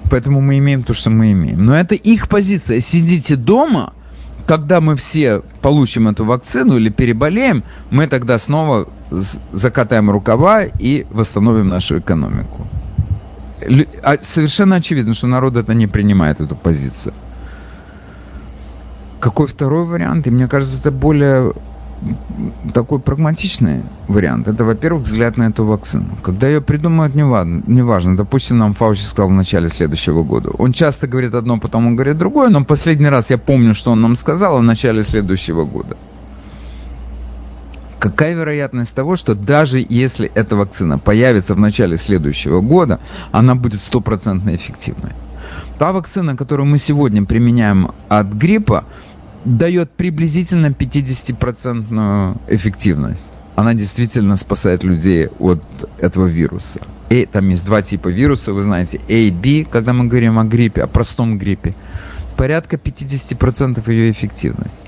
[0.09, 1.65] Поэтому мы имеем то, что мы имеем.
[1.65, 2.79] Но это их позиция.
[2.79, 3.93] Сидите дома,
[4.47, 11.67] когда мы все получим эту вакцину или переболеем, мы тогда снова закатаем рукава и восстановим
[11.67, 12.65] нашу экономику.
[14.03, 17.13] А совершенно очевидно, что народ это не принимает, эту позицию.
[19.19, 20.27] Какой второй вариант?
[20.27, 21.53] И мне кажется, это более
[22.73, 24.47] такой прагматичный вариант.
[24.47, 26.17] Это, во-первых, взгляд на эту вакцину.
[26.23, 28.15] Когда ее придумают, неважно, неважно.
[28.15, 30.49] Допустим, нам Фаучи сказал в начале следующего года.
[30.51, 34.01] Он часто говорит одно, потом он говорит другое, но последний раз я помню, что он
[34.01, 35.97] нам сказал в начале следующего года.
[37.99, 42.99] Какая вероятность того, что даже если эта вакцина появится в начале следующего года,
[43.31, 45.13] она будет стопроцентно эффективной?
[45.79, 48.85] Та вакцина, которую мы сегодня применяем от гриппа,
[49.47, 53.37] дает приблизительно 50% эффективность.
[53.55, 55.63] Она действительно спасает людей от
[55.99, 56.81] этого вируса.
[57.09, 60.83] И там есть два типа вируса, вы знаете, A, B, когда мы говорим о гриппе,
[60.83, 61.73] о простом гриппе.
[62.35, 64.81] Порядка 50% ее эффективность.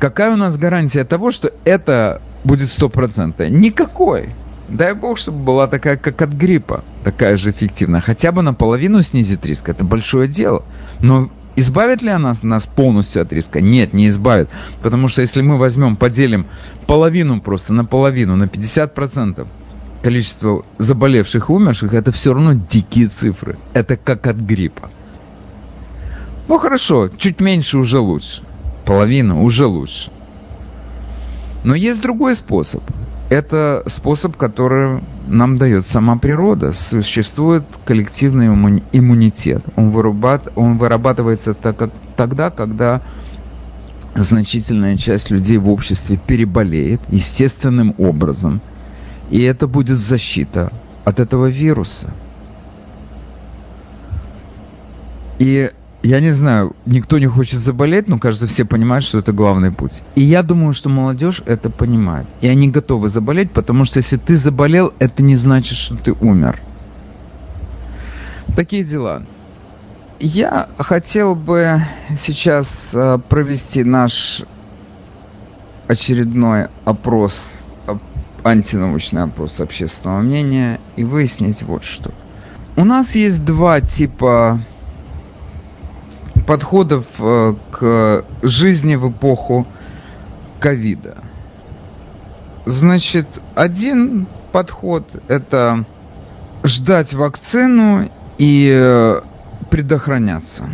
[0.00, 3.48] Какая у нас гарантия того, что это будет 100%?
[3.48, 4.30] Никакой.
[4.68, 8.00] Дай бог, чтобы была такая, как от гриппа, такая же эффективная.
[8.00, 9.68] Хотя бы наполовину снизит риск.
[9.68, 10.64] Это большое дело.
[11.00, 11.30] Но
[11.60, 13.60] Избавит ли она нас полностью от риска?
[13.60, 14.48] Нет, не избавит.
[14.80, 16.46] Потому что если мы возьмем, поделим
[16.86, 19.46] половину просто на половину, на 50%
[20.00, 23.58] количество заболевших и умерших, это все равно дикие цифры.
[23.74, 24.90] Это как от гриппа.
[26.48, 28.40] Ну хорошо, чуть меньше уже лучше.
[28.86, 30.10] Половина уже лучше.
[31.62, 32.82] Но есть другой способ
[33.30, 36.72] это способ, который нам дает сама природа.
[36.72, 38.48] Существует коллективный
[38.92, 39.62] иммунитет.
[39.76, 43.00] Он, вырабат, он вырабатывается так, как, тогда, когда
[44.16, 48.60] значительная часть людей в обществе переболеет естественным образом.
[49.30, 50.72] И это будет защита
[51.04, 52.12] от этого вируса.
[55.38, 55.70] И
[56.02, 60.02] я не знаю, никто не хочет заболеть, но, кажется, все понимают, что это главный путь.
[60.14, 62.26] И я думаю, что молодежь это понимает.
[62.40, 66.58] И они готовы заболеть, потому что если ты заболел, это не значит, что ты умер.
[68.56, 69.22] Такие дела.
[70.20, 71.82] Я хотел бы
[72.16, 74.42] сейчас э, провести наш
[75.86, 77.64] очередной опрос,
[78.44, 82.12] антинаучный опрос общественного мнения и выяснить вот что.
[82.76, 84.60] У нас есть два типа
[86.46, 89.66] подходов э, к жизни в эпоху
[90.60, 91.18] ковида.
[92.66, 95.84] Значит, один подход– это
[96.62, 99.20] ждать вакцину и э,
[99.70, 100.70] предохраняться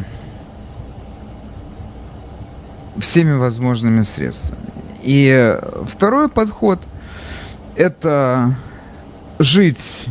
[2.98, 4.60] всеми возможными средствами.
[5.02, 5.58] И
[5.88, 6.80] второй подход–
[7.76, 8.56] это
[9.38, 10.08] жить,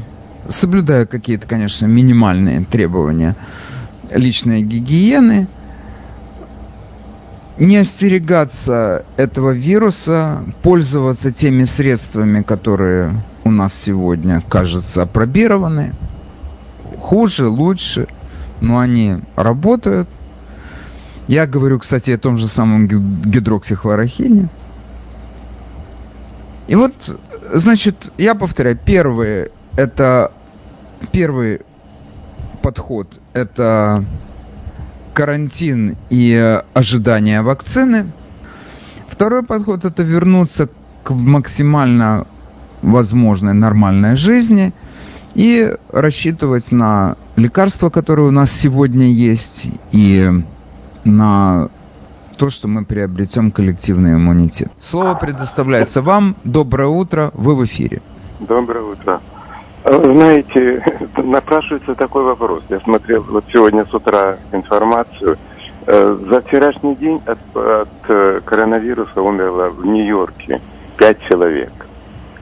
[0.48, 3.36] соблюдая какие-то, конечно, минимальные требования
[4.16, 5.48] личной гигиены,
[7.58, 15.94] не остерегаться этого вируса, пользоваться теми средствами, которые у нас сегодня, кажется, опробированы.
[17.00, 18.08] Хуже, лучше,
[18.62, 20.10] но они работают.
[21.28, 24.50] Я говорю, кстати, о том же самом гидроксихлорохине.
[26.68, 26.94] И вот,
[27.54, 30.32] значит, я повторяю, первый это
[31.12, 31.62] первый
[32.66, 34.04] подход– это
[35.14, 38.12] карантин и ожидание вакцины.
[39.08, 40.68] Второй подход– это вернуться
[41.04, 42.26] к максимально
[42.82, 44.74] возможной нормальной жизни
[45.36, 50.32] и рассчитывать на лекарства, которые у нас сегодня есть, и
[51.04, 51.70] на
[52.36, 54.72] то, что мы приобретем коллективный иммунитет.
[54.80, 56.36] Слово предоставляется вам.
[56.44, 58.02] Доброе утро, вы в эфире.
[58.40, 59.22] Доброе утро.
[59.86, 60.84] Знаете,
[61.18, 62.64] напрашивается такой вопрос.
[62.70, 65.38] Я смотрел вот сегодня с утра информацию.
[65.86, 70.60] Э, за вчерашний день от, от э, коронавируса умерло в Нью-Йорке
[70.98, 71.72] пять человек.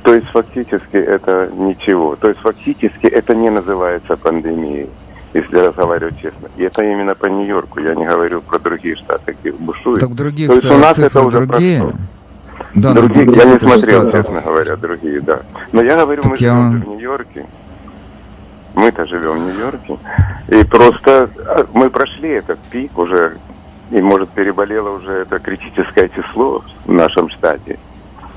[0.03, 2.15] То есть фактически это ничего.
[2.15, 4.89] То есть фактически это не называется пандемией.
[5.33, 6.47] если разговаривать честно.
[6.55, 9.99] И это именно по Нью-Йорку, я не говорю про другие штаты, где бушуют.
[9.99, 11.81] Так других То есть у нас это цифры уже другие.
[11.81, 11.99] прошло.
[12.75, 14.25] Да, другие, но я не других смотрел, штатах.
[14.25, 15.41] честно говоря, другие, да.
[15.71, 17.45] Но я говорю, Так мы я- живем в Нью-Йорке.
[18.75, 19.97] Мы-то живем в Нью-Йорке.
[20.47, 23.37] И просто а, мы прошли этот пик уже,
[23.91, 27.77] и, может, переболело уже это критическое число в нашем штате.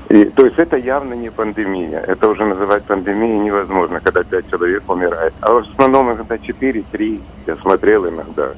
[0.09, 1.99] И, то есть это явно не пандемия.
[1.99, 5.33] Это уже называть пандемией невозможно, когда пять человек умирает.
[5.41, 8.49] А в основном иногда 4-3, я смотрел иногда.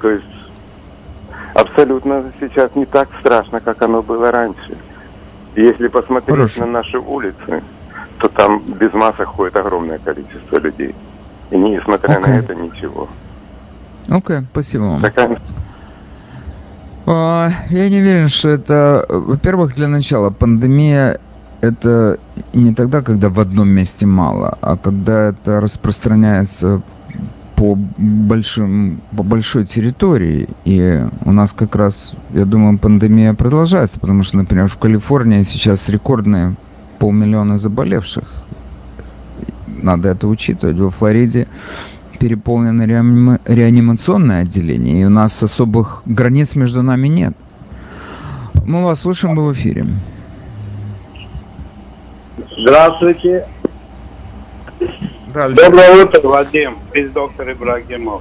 [0.00, 0.24] То есть
[1.54, 4.76] абсолютно сейчас не так страшно, как оно было раньше.
[5.54, 6.60] Если посмотреть Хорошо.
[6.60, 7.62] на наши улицы,
[8.18, 10.94] то там без масок ходит огромное количество людей.
[11.50, 12.32] И несмотря Окей.
[12.32, 13.08] на это ничего.
[14.08, 15.02] Окей, спасибо вам.
[15.02, 15.38] Такая
[17.06, 19.04] А, Я не уверен, что это...
[19.08, 21.18] Во-первых, для начала, пандемия
[21.60, 22.18] это
[22.52, 26.82] не тогда, когда в одном месте мало, а когда это распространяется
[27.62, 30.48] по большим, по большой территории.
[30.64, 35.88] И у нас как раз, я думаю, пандемия продолжается, потому что, например, в Калифорнии сейчас
[35.88, 36.56] рекордные
[36.98, 38.24] полмиллиона заболевших.
[39.68, 40.76] Надо это учитывать.
[40.80, 41.46] Во Флориде
[42.18, 47.34] переполнено реанима- реанимационное отделение, и у нас особых границ между нами нет.
[48.66, 49.86] Мы вас слышим вы в эфире.
[52.58, 53.46] Здравствуйте.
[55.32, 56.76] Да, Доброе утро, Вадим.
[56.92, 58.20] Из доктор Ибрагимов.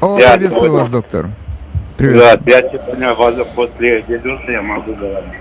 [0.00, 1.30] О, Я- приветствую вас, доктор.
[1.96, 2.40] Привет.
[2.44, 5.32] Да, я сегодня вас после дежурства я могу говорить.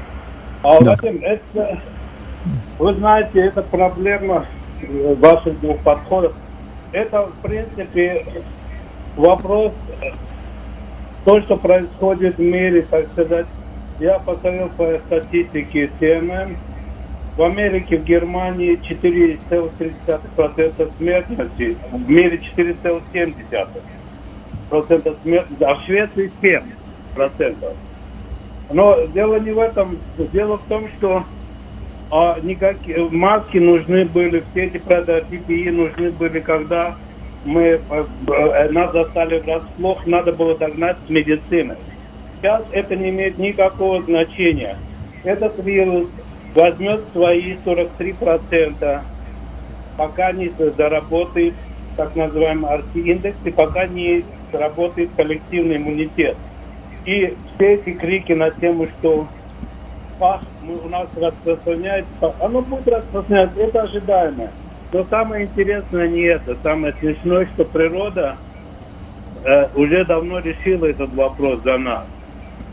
[0.63, 0.91] А, Да.
[0.91, 1.79] Вадим, это,
[2.79, 4.45] вы знаете, это проблема
[5.19, 6.33] ваших двух подходов.
[6.91, 8.25] Это, в принципе,
[9.15, 9.73] вопрос,
[11.23, 13.45] то, что происходит в мире, так сказать.
[13.99, 16.55] Я посмотрел по статистике CNN.
[17.37, 23.67] В Америке, в Германии 4,3% смертности, в мире 4,7%
[24.69, 26.61] процентов смертности, а в Швеции 7
[27.13, 27.73] процентов.
[28.71, 29.99] Но дело не в этом.
[30.31, 31.23] Дело в том, что
[32.11, 36.95] а, никакие маски нужны были, все эти продажи PPE нужны были, когда
[37.45, 37.79] мы э,
[38.27, 41.77] э, нас застали врасплох, надо было догнать с медициной.
[42.37, 44.77] Сейчас это не имеет никакого значения.
[45.23, 46.07] Этот вирус
[46.55, 49.01] возьмет свои 43%,
[49.97, 51.53] пока не заработает
[51.97, 56.35] так называемый RT-индекс и пока не сработает коллективный иммунитет.
[57.05, 59.27] И все эти крики на тему, что
[60.17, 64.49] пах у нас распространяется, оно будет распространяться, это ожидаемо.
[64.91, 68.37] Но самое интересное не это, самое смешное, что природа
[69.43, 72.05] э, уже давно решила этот вопрос за нас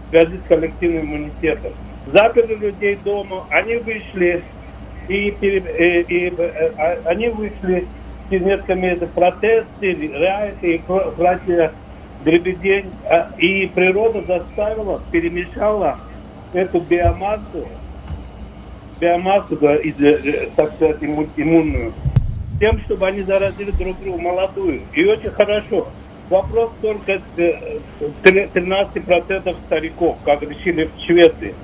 [0.06, 1.72] в связи с коллективным иммунитетом.
[2.06, 4.44] Заперли людей дома, они вышли,
[5.08, 7.90] и, пере- и- и, э, а- они вышли
[8.30, 11.74] несколько месяцев протесты, и про- прочее
[12.18, 16.00] дребедень, а, и природа заставила, перемешала
[16.52, 17.68] эту биомассу,
[19.00, 21.96] биомассу, да, из, э, так сказать, имму- иммунную,
[22.60, 24.88] тем, чтобы они заразили друг друга, молодую.
[24.92, 25.94] И очень хорошо.
[26.30, 27.52] Вопрос только э,
[28.22, 31.58] тре- 13% стариков, как решили в Швеции.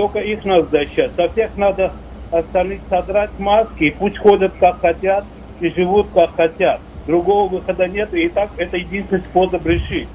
[0.00, 1.14] Только их надо защищать.
[1.14, 1.94] Со всех надо
[2.30, 5.26] остальных содрать маски, и пусть ходят как хотят
[5.58, 6.80] и живут как хотят.
[7.06, 10.08] Другого выхода нет, и так это единственный способ решить.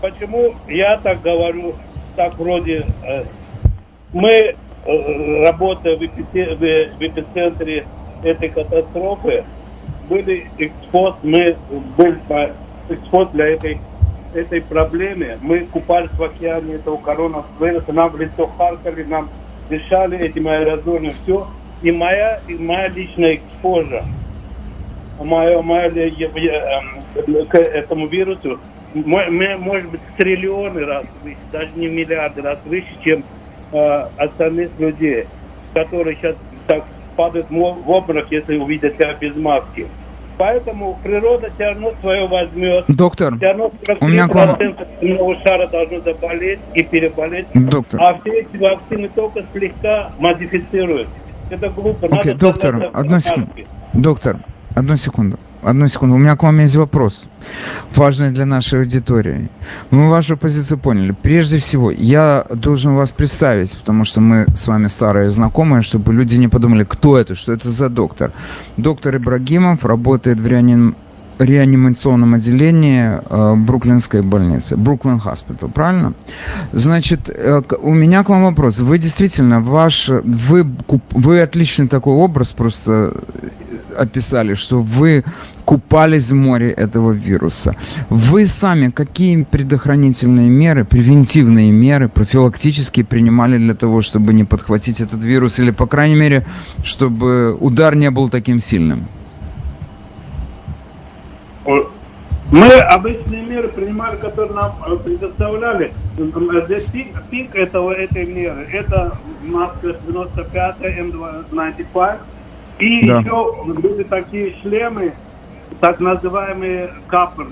[0.00, 1.78] Почему я так говорю,
[2.16, 3.24] так вроде э,
[4.14, 4.54] мы, э,
[5.44, 7.88] работая в, эпице- в- в эпицентре
[8.22, 9.44] этой катастрофы,
[10.04, 12.56] были экспоз, мы были по-
[12.88, 13.82] экспоз для этой,
[14.32, 15.38] этой проблемы.
[15.40, 19.32] Мы купались в океане этого коронавируса, нам в лицо харкали, нам
[19.68, 21.50] дышали этим аэрозолем, все.
[21.80, 24.06] И моя, и моя личная экспоза,
[25.18, 26.80] моя, моя, я- я,
[27.26, 28.62] эм, к этому вирусу,
[28.94, 33.26] мо- мо- может быть, в триллионы раз выше, даже не в миллиарды раз выше, чем
[33.72, 33.76] э,
[34.16, 35.28] остальных людей,
[35.74, 39.90] которые сейчас так падают в обморок, если увидят тебя без маски.
[40.38, 42.84] Поэтому природа все равно свое возьмет.
[42.88, 47.48] Доктор, Все равно У меня к вам- 43% земного шара должно заболеть и переболеть.
[47.54, 48.00] доктор.
[48.02, 51.10] А все эти вакцины только слегка модифицируют.
[51.48, 52.06] Это глупо.
[52.06, 53.52] Окей, Надо доктор, одну секунду.
[53.92, 54.36] Доктор,
[54.74, 55.36] одну секунду.
[55.62, 56.16] Одну секунду.
[56.16, 57.28] У меня к вам есть вопрос,
[57.94, 59.48] важный для нашей аудитории.
[59.90, 61.14] Мы вашу позицию поняли.
[61.22, 66.36] Прежде всего, я должен вас представить, потому что мы с вами старые знакомые, чтобы люди
[66.36, 68.32] не подумали, кто это, что это за доктор.
[68.76, 70.96] Доктор Ибрагимов работает в реаним-
[71.38, 76.14] реанимационном отделении э, Бруклинской больницы, Бруклин Хоспитал, правильно?
[76.72, 78.80] Значит, э, у меня к вам вопрос.
[78.80, 80.66] Вы действительно, ваш, вы,
[81.10, 83.14] вы отличный такой образ просто
[83.96, 85.24] описали, что вы
[85.64, 87.76] купались в море этого вируса.
[88.08, 95.22] Вы сами какие предохранительные меры, превентивные меры, профилактические принимали для того, чтобы не подхватить этот
[95.22, 96.46] вирус, или, по крайней мере,
[96.82, 99.06] чтобы удар не был таким сильным?
[101.64, 105.92] Мы обычные меры принимали, которые нам э, предоставляли.
[106.66, 112.18] Здесь пик, пик этого, этой меры, это маска 95 М95.
[112.78, 113.20] И да.
[113.20, 115.14] еще были такие шлемы,
[115.80, 117.46] так называемые капр,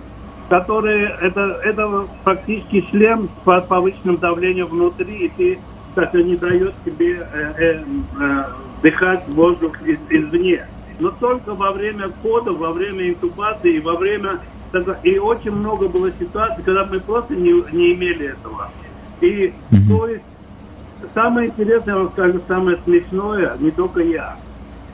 [0.50, 5.58] которые, это, это фактически шлем с повышенным давлением внутри, и ты,
[5.94, 7.82] так не дает тебе э, э,
[8.20, 8.44] э,
[8.82, 10.66] дыхать воздух из, извне
[11.00, 14.40] но только во время кода, во время инкубации и во время...
[15.02, 18.70] И очень много было ситуаций, когда мы просто не, не имели этого.
[19.20, 19.88] И mm-hmm.
[19.88, 20.24] то есть
[21.12, 24.36] самое интересное, я вам скажу, самое смешное, не только я,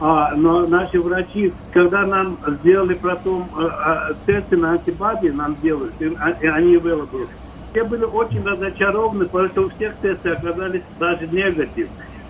[0.00, 5.90] а, но наши врачи, когда нам сделали потом а, а, тесты на антибодии, нам делали,
[5.98, 7.28] и, а, и они available,
[7.70, 11.88] все были очень разочарованы, потому что у всех тесты оказались даже негатив.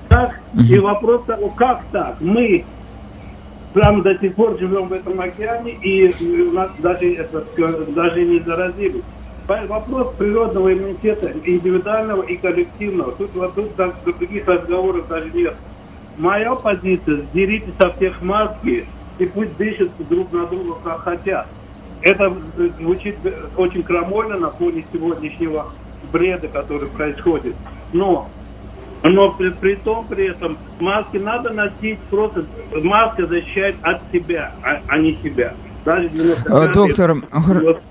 [0.08, 0.40] Как.
[0.68, 2.16] И вопрос того, как так?
[2.20, 2.64] Мы
[3.76, 6.08] прямо до сих пор живем в этом океане, и
[6.44, 7.44] у нас даже, это,
[7.94, 9.02] даже не заразились.
[9.46, 13.72] Вопрос природного иммунитета, индивидуального и коллективного, тут, вот, тут
[14.18, 15.56] других разговоров даже нет.
[16.16, 18.86] Моя позиция, сдерите со всех маски,
[19.18, 21.46] и пусть дышат друг на друга как хотят.
[22.00, 22.32] Это
[22.78, 23.16] звучит
[23.58, 25.66] очень крамольно на фоне сегодняшнего
[26.12, 27.54] бреда, который происходит.
[27.92, 28.30] Но
[29.08, 32.44] но при, при том, при этом, маски надо носить просто,
[32.82, 35.54] маска защищает от себя, а, а не себя.
[35.86, 37.22] А, доктор,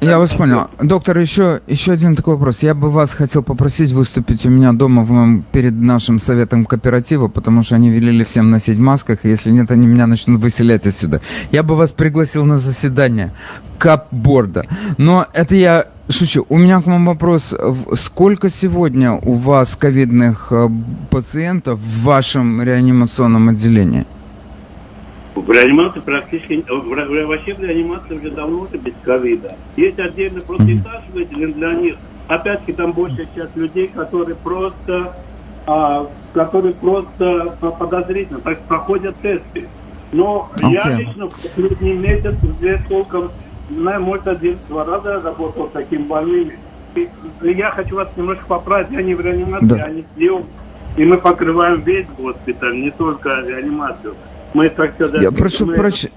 [0.02, 0.70] я вас понял.
[0.82, 2.62] Доктор, еще, еще один такой вопрос.
[2.62, 7.30] Я бы вас хотел попросить выступить у меня дома в моем, перед нашим советом кооператива,
[7.30, 11.22] потому что они велели всем носить масках, и если нет, они меня начнут выселять отсюда.
[11.52, 13.32] Я бы вас пригласил на заседание
[13.80, 14.66] капборда.
[14.98, 16.46] Но это я Шучу.
[16.50, 17.56] У меня к вам вопрос.
[17.94, 20.68] Сколько сегодня у вас ковидных э,
[21.10, 24.06] пациентов в вашем реанимационном отделении?
[25.34, 29.56] В реанимации практически, вообще в реанимации уже давно уже без ковида.
[29.78, 30.82] Есть отдельный просто mm-hmm.
[30.82, 31.96] этаж выделен для них.
[32.28, 35.16] Опять-таки там большая часть людей, которые просто,
[35.66, 39.68] а, которые просто подозрительно так, проходят тесты.
[40.12, 40.72] Но okay.
[40.72, 43.32] я лично в последний месяц уже толком
[43.70, 46.52] на может, один-два раза работал с таким больным.
[46.96, 47.10] И
[47.42, 49.78] я хочу вас немножко поправить, я не в реанимации, да.
[49.78, 50.46] я не сделал.
[50.98, 54.16] И мы покрываем весь госпиталь, не только реанимацию.
[54.54, 55.22] Мы, так сказать...
[55.22, 55.76] Я прошу мы...
[55.76, 56.14] прощения.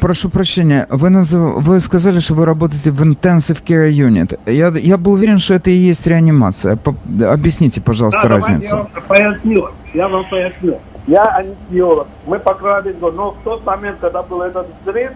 [0.00, 1.62] Прошу прощения, вы, назов...
[1.62, 4.40] вы сказали, что вы работаете в Intensive Care Unit.
[4.50, 6.76] Я, я был уверен, что это и есть реанимация.
[6.76, 6.96] По...
[7.30, 8.74] Объясните, пожалуйста, да, разницу.
[8.74, 9.68] Я вам поясню.
[9.92, 10.80] Я вам поясню.
[11.06, 12.08] Я анестезиолог.
[12.26, 15.12] Мы покрывали, но в тот момент, когда был этот взрыв,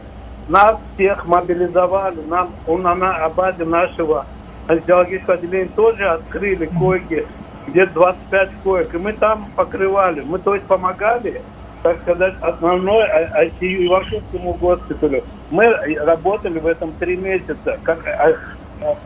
[0.49, 2.21] нас всех мобилизовали.
[2.27, 4.27] Нам, он, на, на базе нашего
[4.67, 7.27] анестезиологического отделения тоже открыли койки,
[7.67, 8.95] где-то 25 коек.
[8.95, 10.21] И мы там покрывали.
[10.21, 11.43] Мы, то есть, помогали,
[11.83, 15.23] так сказать, основной ICU Ивашевскому госпиталю.
[15.51, 17.79] Мы работали в этом три месяца.
[17.83, 18.35] Как, а,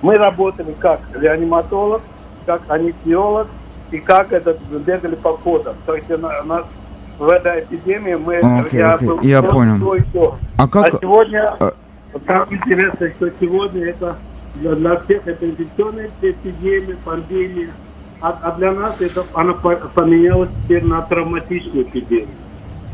[0.01, 2.03] мы работали как реаниматолог,
[2.47, 3.49] как анестезиолог
[3.91, 5.77] и как этот бегали по кодам.
[5.87, 6.65] То есть у нас
[7.19, 8.37] в этой эпидемии мы...
[8.37, 9.07] Okay, я, okay.
[9.07, 9.79] Был, я понял.
[9.79, 10.39] То, то.
[10.57, 10.95] А, как...
[10.95, 11.75] а сегодня, а...
[12.27, 14.17] так интересно, что сегодня это
[14.57, 17.71] для, для всех это инфекционная эпидемия, пандемия,
[18.21, 22.29] а, а для нас это она поменялась теперь на травматичную эпидемию.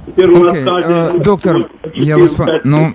[0.06, 0.40] Теперь okay.
[0.40, 0.94] у нас каждый...
[0.94, 1.56] Uh, доктор,
[1.94, 2.94] я вас, ну,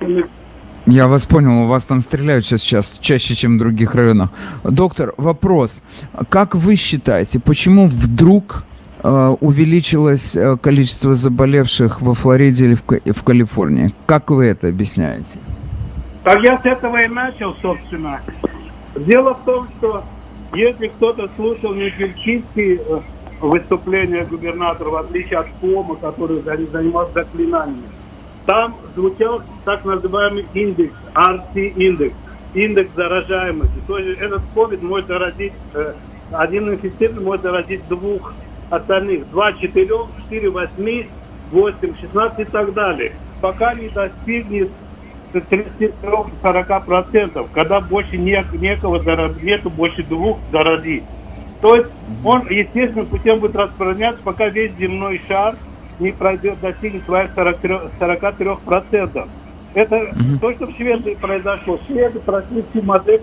[0.86, 4.30] я вас понял, у вас там стреляют сейчас, сейчас чаще, чем в других районах.
[4.63, 5.82] Доктор, вопрос.
[6.30, 8.72] Как вы считаете, почему вдруг Э,
[9.03, 13.93] увеличилось э, количество заболевших во Флориде или в Калифорнии.
[14.05, 15.39] Как вы это объясняете?
[16.23, 18.21] Так я с этого и начал, собственно.
[18.95, 20.03] Дело в том, что
[20.53, 22.99] если кто-то слушал Медведчинские э,
[23.41, 27.89] выступления губернатора, в отличие от ФОМа, который занимался заклинаниями,
[28.45, 32.15] там звучал так называемый индекс, RT-индекс,
[32.53, 33.75] индекс заражаемости.
[33.87, 35.53] То есть этот COVID может заразить,
[36.31, 38.33] один инфицированный может заразить двух
[38.76, 39.88] остальных 2 4,
[40.30, 41.07] 4 8,
[41.51, 43.11] 8, 16 и так далее.
[43.41, 44.69] Пока не достигнет
[45.34, 51.03] 33-40%, когда больше не, некого заразить, нету больше двух заразить.
[51.61, 51.89] То есть
[52.24, 55.55] он естественным путем будет распространяться, пока весь земной шар
[55.99, 59.30] не пройдет, достигнет своих 43%.
[59.74, 60.39] Это угу.
[60.39, 61.80] то, что в Швеции произошло.
[61.88, 63.21] Шведы прошли всю модель,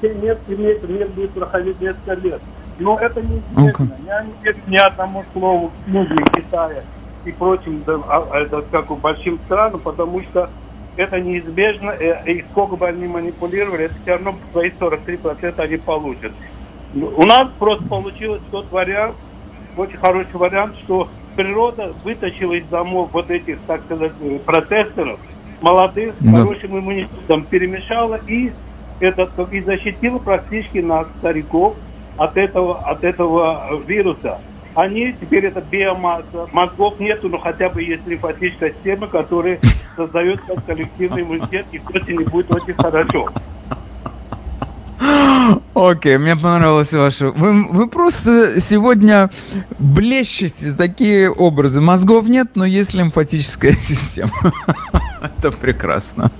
[0.00, 2.40] 7 лет, 7 лет, мир будет проходить несколько лет.
[2.82, 3.84] Но это неизвестно.
[3.84, 4.06] Okay.
[4.06, 6.82] Я не верю ни одному слову книги Китая
[7.24, 10.50] и прочим, да, а, это, как у большим странам, потому что
[10.96, 16.32] это неизбежно, э, и сколько бы они манипулировали, это все равно свои 43% они получат.
[16.94, 19.14] У нас просто получилось тот вариант,
[19.76, 24.12] очень хороший вариант, что природа вытащила из домов вот этих, так сказать,
[24.44, 25.18] протесторов,
[25.62, 28.52] молодых, с хорошим иммунитетом, перемешала и,
[29.00, 31.76] этот, и защитила практически нас, стариков,
[32.16, 34.40] от этого, от этого вируса.
[34.74, 39.60] Они, теперь это биомасса, мозгов нету, но хотя бы есть лимфатическая система, которая
[39.96, 43.28] создает коллективный иммунитет, и кости не будет очень хорошо.
[45.74, 47.30] Окей, okay, мне понравилось ваше.
[47.30, 49.30] Вы, вы просто сегодня
[49.78, 51.80] блещете такие образы.
[51.80, 54.32] Мозгов нет, но есть лимфатическая система.
[55.20, 56.30] Это прекрасно.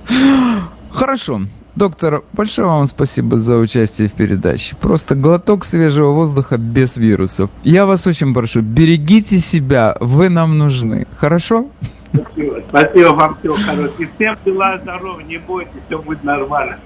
[0.91, 1.41] Хорошо.
[1.75, 4.75] Доктор, большое вам спасибо за участие в передаче.
[4.79, 7.49] Просто глоток свежего воздуха без вирусов.
[7.63, 11.07] Я вас очень прошу, берегите себя, вы нам нужны.
[11.17, 11.67] Хорошо?
[12.13, 14.03] Спасибо, спасибо вам, всего хорошего.
[14.03, 16.77] И всем дела здоровья, не бойтесь, все будет нормально.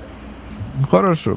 [0.89, 1.35] Хорошо.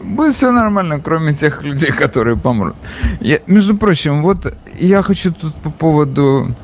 [0.00, 2.76] Будет все нормально, кроме тех людей, которые помрут.
[3.20, 6.54] Я, между прочим, вот я хочу тут по поводу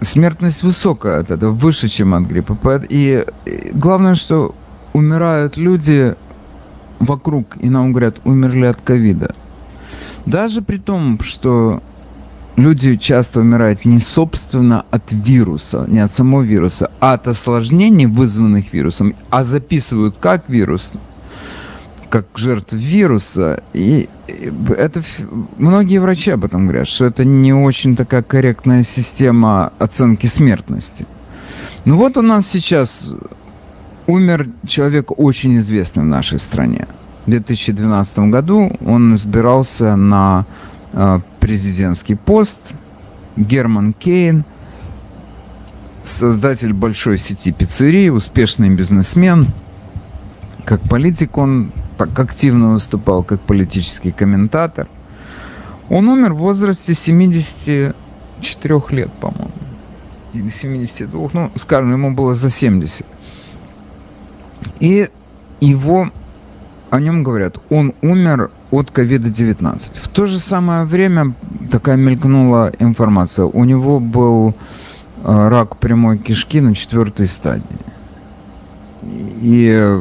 [0.00, 2.82] смертность высокая от этого, выше, чем от гриппа.
[2.88, 4.54] И, и главное, что
[4.92, 6.14] умирают люди
[6.98, 9.34] вокруг, и нам говорят, умерли от ковида.
[10.26, 11.82] Даже при том, что
[12.56, 18.72] люди часто умирают не собственно от вируса, не от самого вируса, а от осложнений, вызванных
[18.72, 20.98] вирусом, а записывают как вирус,
[22.10, 23.62] как жертв вируса.
[23.72, 24.08] И
[24.76, 25.02] это
[25.56, 31.06] многие врачи об этом говорят, что это не очень такая корректная система оценки смертности.
[31.84, 33.14] Ну вот у нас сейчас
[34.08, 36.88] умер человек очень известный в нашей стране.
[37.26, 40.46] В 2012 году он избирался на
[40.92, 42.58] э, президентский пост.
[43.36, 44.44] Герман Кейн,
[46.02, 49.48] создатель большой сети пиццерий, успешный бизнесмен.
[50.64, 54.88] Как политик он так активно выступал, как политический комментатор.
[55.90, 59.52] Он умер в возрасте 74 лет, по-моему.
[60.32, 63.06] Или 72, ну, скажем, ему было за 70.
[64.80, 65.08] И
[65.60, 66.10] его,
[66.90, 69.90] о нем говорят, он умер от COVID-19.
[69.94, 71.34] В то же самое время
[71.70, 73.46] такая мелькнула информация.
[73.46, 74.54] У него был
[75.24, 77.64] э, рак прямой кишки на четвертой стадии.
[79.02, 80.00] И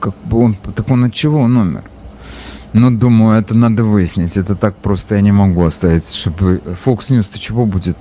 [0.00, 1.84] как бы он, так он от чего он умер?
[2.72, 4.36] Ну, думаю, это надо выяснить.
[4.36, 7.96] Это так просто я не могу оставить, чтобы Fox News-то чего будет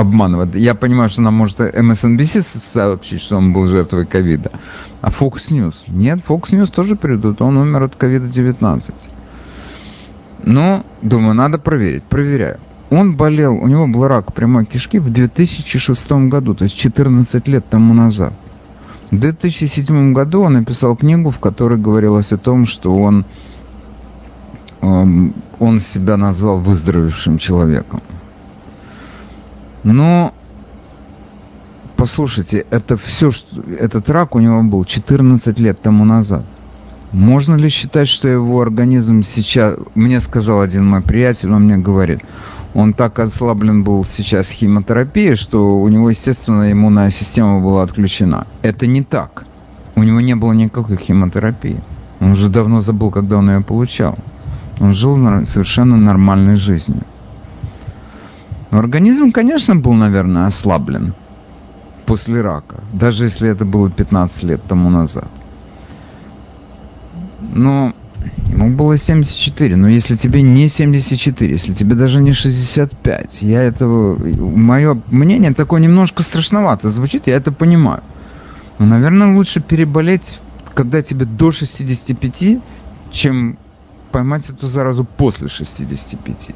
[0.00, 0.54] обманывать.
[0.54, 4.50] Я понимаю, что нам может MSNBC сообщить, что он был жертвой ковида.
[5.00, 5.84] А Fox News?
[5.88, 7.42] Нет, Fox News тоже придут.
[7.42, 8.92] Он умер от ковида-19.
[10.44, 12.04] Но, думаю, надо проверить.
[12.04, 12.58] Проверяю.
[12.90, 17.64] Он болел, у него был рак прямой кишки в 2006 году, то есть 14 лет
[17.68, 18.32] тому назад.
[19.12, 23.24] В 2007 году он написал книгу, в которой говорилось о том, что он,
[24.80, 28.02] эм, он себя назвал выздоровевшим человеком.
[29.82, 30.34] Но,
[31.96, 36.44] послушайте, это все, что, этот рак у него был 14 лет тому назад.
[37.12, 39.76] Можно ли считать, что его организм сейчас...
[39.94, 42.20] Мне сказал один мой приятель, он мне говорит,
[42.72, 48.46] он так ослаблен был сейчас химиотерапией, что у него, естественно, иммунная система была отключена.
[48.62, 49.44] Это не так.
[49.96, 51.82] У него не было никакой химиотерапии.
[52.20, 54.16] Он уже давно забыл, когда он ее получал.
[54.78, 57.02] Он жил совершенно нормальной жизнью.
[58.70, 61.14] Но организм, конечно, был, наверное, ослаблен
[62.06, 65.28] после рака, даже если это было 15 лет тому назад.
[67.40, 67.94] Но
[68.48, 74.18] ему было 74, но если тебе не 74, если тебе даже не 65, я этого,
[74.18, 78.02] мое мнение такое немножко страшновато звучит, я это понимаю.
[78.78, 80.40] Но, наверное, лучше переболеть,
[80.74, 82.58] когда тебе до 65,
[83.10, 83.58] чем
[84.12, 86.50] поймать эту заразу после 65.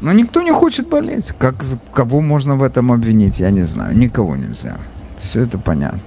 [0.00, 1.32] Но никто не хочет болеть.
[1.38, 1.56] Как,
[1.92, 3.96] кого можно в этом обвинить, я не знаю.
[3.96, 4.78] Никого нельзя.
[5.16, 6.00] Все это понятно.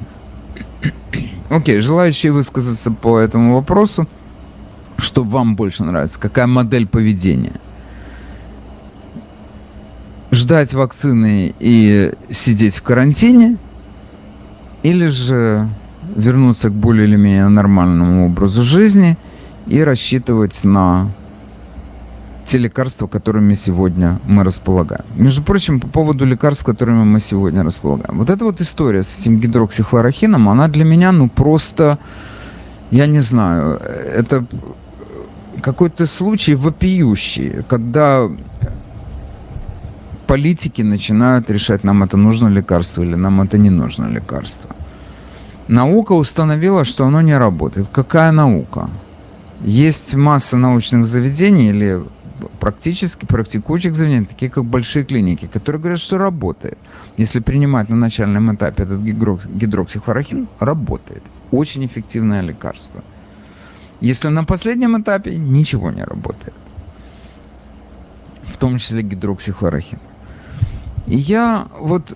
[1.50, 4.08] Окей, okay, желающие высказаться по этому вопросу,
[4.98, 7.60] что вам больше нравится, какая модель поведения?
[10.32, 13.58] Ждать вакцины и сидеть в карантине,
[14.82, 15.70] или же
[16.16, 19.18] вернуться к более или менее нормальному образу жизни
[19.68, 21.12] и рассчитывать на
[22.46, 25.06] те лекарства, которыми сегодня мы располагаем.
[25.16, 28.18] Между прочим, по поводу лекарств, которыми мы сегодня располагаем.
[28.20, 31.98] Вот эта вот история с этим гидроксихлорохином, она для меня, ну, просто,
[32.92, 34.46] я не знаю, это
[35.62, 38.30] какой-то случай вопиющий, когда
[40.28, 44.70] политики начинают решать, нам это нужно лекарство или нам это не нужно лекарство.
[45.68, 47.88] Наука установила, что оно не работает.
[47.92, 48.90] Какая наука?
[49.62, 52.04] Есть масса научных заведений или
[52.60, 56.78] практически практикующих заведений, такие как большие клиники, которые говорят, что работает.
[57.18, 61.24] Если принимать на начальном этапе этот гидроксихлорохин, работает.
[61.52, 63.04] Очень эффективное лекарство.
[64.02, 66.56] Если на последнем этапе, ничего не работает.
[68.44, 70.00] В том числе гидроксихлорохин.
[71.06, 72.16] И я вот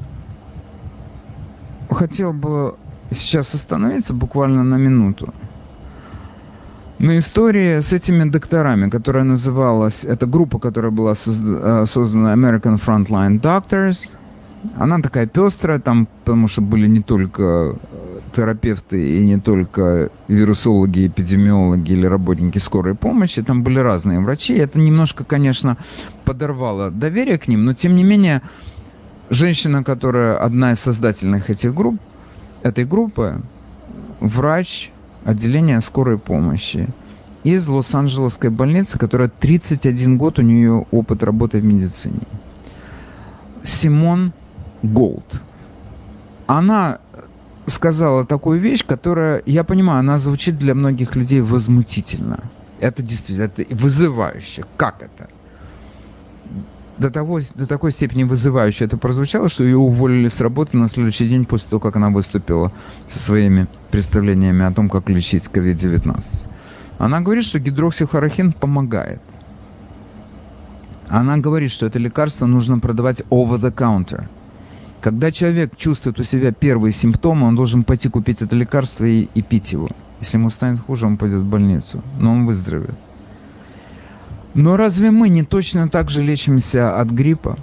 [1.90, 2.76] хотел бы
[3.10, 5.34] сейчас остановиться буквально на минуту
[7.00, 13.40] на истории с этими докторами, которая называлась, это группа, которая была э, создана American Frontline
[13.40, 14.12] Doctors,
[14.76, 21.08] она такая пестрая, там, потому что были не только э, терапевты и не только вирусологи,
[21.08, 24.56] эпидемиологи или работники скорой помощи, там были разные врачи.
[24.56, 25.78] Это немножко, конечно,
[26.26, 28.42] подорвало доверие к ним, но тем не менее,
[29.30, 32.00] женщина, которая одна из создательных этих групп,
[32.64, 33.42] этой группы,
[34.20, 34.92] врач,
[35.28, 36.88] отделения скорой помощи
[37.44, 42.22] из Лос-Анджелесской больницы, которая 31 год у нее опыт работы в медицине.
[43.62, 44.32] Симон
[44.84, 45.42] Голд.
[46.48, 47.00] Она
[47.66, 52.40] сказала такую вещь, которая, я понимаю, она звучит для многих людей возмутительно.
[52.80, 54.64] Это действительно это вызывающе.
[54.78, 55.28] Как это?
[56.98, 61.28] До, того, до такой степени вызывающе это прозвучало, что ее уволили с работы на следующий
[61.28, 62.72] день после того, как она выступила
[63.08, 66.46] со своими представлениями о том, как лечить COVID-19.
[66.98, 69.22] Она говорит, что гидроксихлорохин помогает.
[71.10, 74.26] Она говорит, что это лекарство нужно продавать over the counter.
[75.02, 79.42] Когда человек чувствует у себя первые симптомы, он должен пойти купить это лекарство и, и
[79.42, 79.90] пить его.
[80.20, 82.98] Если ему станет хуже, он пойдет в больницу, но он выздоровеет.
[84.58, 87.60] Но разве мы не точно так же лечимся от гриппа?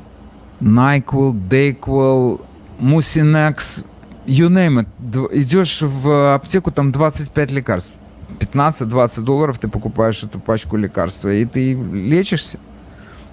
[0.60, 2.40] NyQuil, DayQuil,
[2.78, 3.84] Mucinex,
[4.26, 5.28] you name it.
[5.36, 7.92] Идешь в аптеку, там 25 лекарств.
[8.38, 12.60] 15-20 долларов ты покупаешь эту пачку лекарства, и ты лечишься.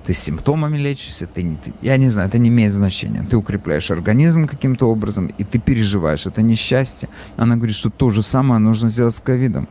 [0.06, 3.24] Ты с симптомами лечишься, ты, я не знаю, это не имеет значения.
[3.30, 7.10] Ты укрепляешь организм каким-то образом, и ты переживаешь это несчастье.
[7.38, 9.68] Она говорит, что то же самое нужно сделать с ковидом.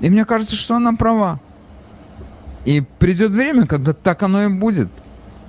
[0.00, 1.38] И мне кажется, что она права.
[2.68, 4.90] И придет время, когда так оно и будет.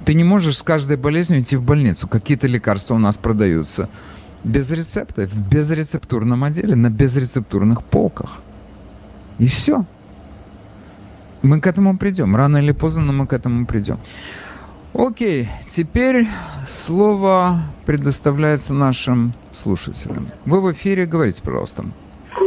[0.05, 2.07] Ты не можешь с каждой болезнью идти в больницу.
[2.07, 3.89] Какие-то лекарства у нас продаются
[4.45, 8.39] без рецепта, в безрецептурном отделе, на безрецептурных полках.
[9.37, 9.85] И все.
[11.41, 12.37] Мы к этому придем.
[12.37, 13.99] Рано или поздно, но мы к этому придем.
[14.93, 16.25] Окей, теперь
[16.65, 20.29] слово предоставляется нашим слушателям.
[20.45, 21.83] Вы в эфире, говорите, пожалуйста.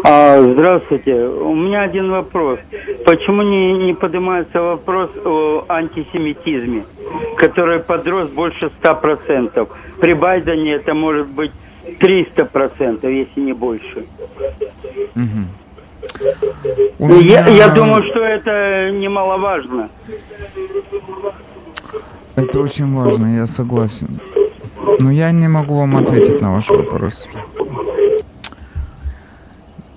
[0.04, 1.26] А, здравствуйте.
[1.26, 2.58] У меня один вопрос.
[3.04, 6.84] Почему не, не поднимается вопрос о антисемитизме,
[7.36, 9.68] который подрос больше 100%?
[10.00, 11.52] При Байдене это может быть
[12.00, 14.06] 300%, если не больше.
[15.14, 17.10] Угу.
[17.20, 19.88] Я, я думаю, что это немаловажно.
[22.36, 24.20] Это очень важно, я согласен.
[24.98, 27.28] Но я не могу вам ответить на ваш вопрос.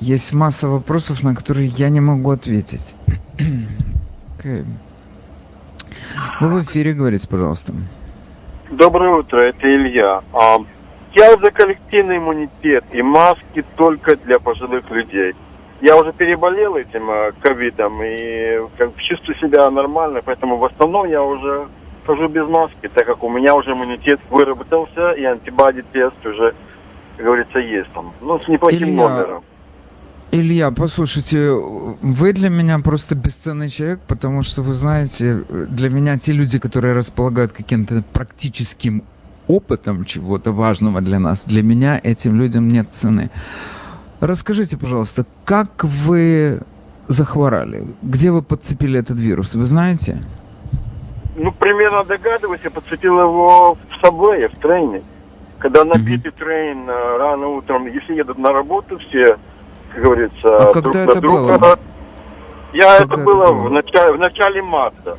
[0.06, 2.96] Есть масса вопросов, на которые я не могу ответить.
[4.38, 4.64] okay.
[6.40, 7.74] Вы в эфире говорите, пожалуйста.
[8.70, 10.22] Доброе утро, это Илья.
[10.32, 10.60] А,
[11.16, 15.34] я за коллективный иммунитет и маски только для пожилых людей.
[15.82, 21.24] Я уже переболел этим а, ковидом и как, чувствую себя нормально, поэтому в основном я
[21.24, 21.68] уже
[22.06, 26.54] хожу без маски, так как у меня уже иммунитет выработался и антибоди-тест уже,
[27.18, 28.14] как говорится, есть там.
[28.22, 29.44] Ну, с неплохим Илья, номером.
[30.38, 36.34] Илья, послушайте, вы для меня просто бесценный человек, потому что, вы знаете, для меня те
[36.34, 39.04] люди, которые располагают каким-то практическим
[39.48, 43.30] опытом чего-то важного для нас, для меня этим людям нет цены.
[44.20, 46.60] Расскажите, пожалуйста, как вы
[47.08, 47.86] захворали?
[48.02, 49.56] Где вы подцепили этот вирус?
[49.56, 50.22] Вы знаете?
[51.38, 55.02] Ну, примерно догадываюсь, я подцепил его в собой, в трейне.
[55.60, 56.38] Когда набитый mm-hmm.
[56.38, 59.38] трейн э, рано утром, если едут на работу все,
[59.96, 61.58] как говорится, а друг когда на это друга.
[61.58, 61.80] Было?
[62.74, 63.52] Я когда это было, было?
[63.68, 65.18] В, начале, в начале марта.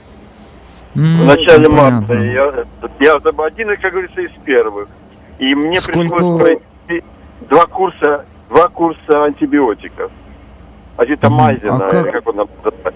[0.94, 2.12] Mm, в начале марта.
[2.14, 2.64] Я,
[3.00, 4.88] я один, как говорится, из первых.
[5.38, 6.00] И мне Сколько...
[6.00, 7.04] пришлось пройти
[7.48, 10.10] два курса, два курса антибиотиков.
[10.98, 12.12] Азитомайзина, а как...
[12.12, 12.94] как он называется.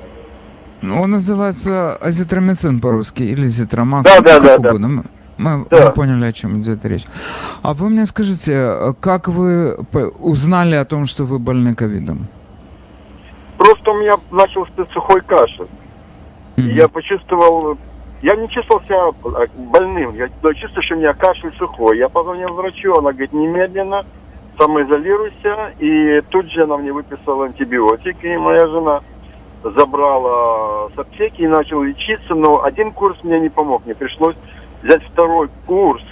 [0.83, 4.05] Ну, Он называется азитромицин по-русски или зитромак.
[4.05, 4.69] Да, да, да, да.
[4.69, 4.89] угодно.
[4.89, 5.05] Мы,
[5.41, 5.87] мы- Да.
[5.87, 7.05] мы поняли, о чем идет речь.
[7.63, 9.77] А вы мне скажите, как вы
[10.19, 12.29] узнали о том, что вы больны ковидом?
[13.59, 15.69] Просто у меня начался сухой кашель.
[16.57, 16.69] Мгм.
[16.69, 17.77] Я почувствовал,
[18.23, 19.09] я не чувствовал себя
[19.43, 21.99] э, больным, я но чувствую, что у меня кашель сухой.
[21.99, 24.05] Я позвонил врачу, она говорит, немедленно
[24.59, 25.73] самоизолируйся.
[25.79, 29.01] И тут же она мне выписала антибиотики, и моя жена
[29.63, 34.37] забрала с аптеки и начал лечиться, но один курс мне не помог, мне пришлось
[34.83, 36.03] взять второй курс.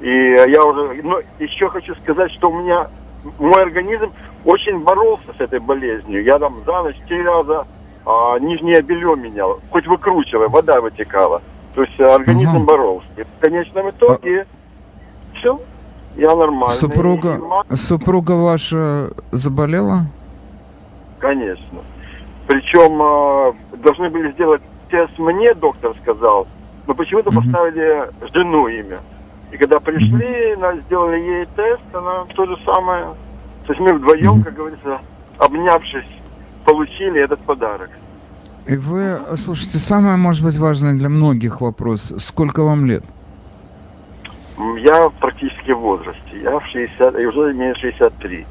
[0.00, 2.88] И я уже, но еще хочу сказать, что у меня
[3.38, 4.12] мой организм
[4.44, 6.24] очень боролся с этой болезнью.
[6.24, 7.66] Я там за ночь три раза
[8.04, 11.40] а, нижнее белье менял, хоть выкручивая, вода вытекала.
[11.74, 12.64] То есть а, организм Ага.
[12.64, 13.06] боролся.
[13.16, 14.46] И в конечном итоге
[15.38, 15.60] все,
[16.16, 16.74] я нормальный.
[16.74, 17.40] Супруга,
[17.70, 20.06] И супруга ваша заболела?
[21.20, 21.78] Конечно.
[22.48, 26.48] Причем э, должны были сделать тест мне, доктор сказал,
[26.86, 27.42] но почему-то Мгм.
[27.42, 29.00] поставили жену имя.
[29.50, 33.14] И когда пришли, на- сделали ей тест, она то же самое.
[33.66, 34.42] То есть мы вдвоем, Мгм.
[34.44, 35.00] как говорится,
[35.38, 36.08] обнявшись,
[36.64, 37.90] получили этот подарок.
[38.66, 42.12] И вы, слушайте, самое, может быть, важное для многих вопрос.
[42.18, 43.04] Сколько вам лет?
[44.78, 46.40] Я практически в возрасте.
[46.42, 48.46] Я в 60, и уже имею 63.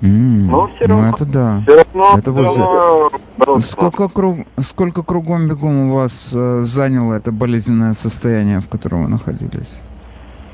[0.00, 1.62] М, Но все ну, равно, это да.
[1.66, 3.72] все равно, Это все равно бороться.
[3.72, 9.08] Сколько, круг, сколько кругом бегом у вас э, заняло это болезненное состояние, в котором вы
[9.08, 9.80] находились?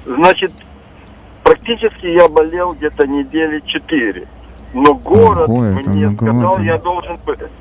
[0.07, 0.53] Значит,
[1.43, 4.27] практически я болел где-то недели четыре.
[4.73, 7.19] Но город Ого, мне сказал, я должен,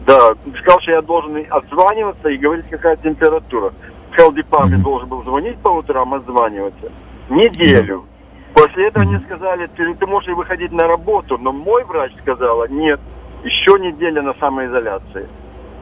[0.08, 3.72] да, сказал, что я должен отзваниваться и говорить, какая температура.
[4.18, 4.84] Health Department Мгм.
[4.84, 6.92] должен был звонить по утрам, отзваниваться.
[7.30, 8.06] Неделю.
[8.54, 13.00] После этого мне сказали, ты, ты можешь выходить на работу, но мой врач сказала, нет,
[13.44, 15.28] еще неделя на самоизоляции.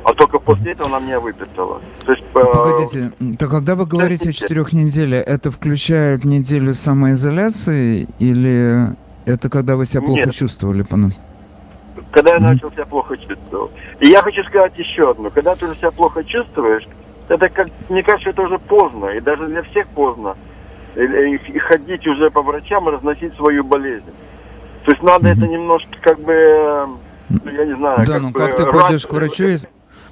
[0.03, 1.79] А только после этого она меня выписала.
[2.05, 8.07] То есть, э, Погодите, то когда вы говорите о четырех неделях, это включает неделю самоизоляции
[8.17, 8.95] или
[9.25, 10.33] это когда вы себя плохо Нет.
[10.33, 10.83] чувствовали?
[12.11, 12.47] когда я Мгм.
[12.47, 13.71] начал себя плохо чувствовать.
[13.99, 15.29] И я хочу сказать еще одно.
[15.29, 16.87] Когда ты уже себя плохо чувствуешь,
[17.27, 20.35] это как, мне кажется, это уже поздно, и даже для всех поздно.
[20.95, 24.05] И, и- и ходить уже по врачам и разносить свою болезнь.
[24.85, 25.37] То есть надо Мгм.
[25.37, 26.85] это немножко как бы, э,
[27.29, 29.69] ну, я не знаю, Да, как ну бы как ты раз- пойдешь к врачу, если...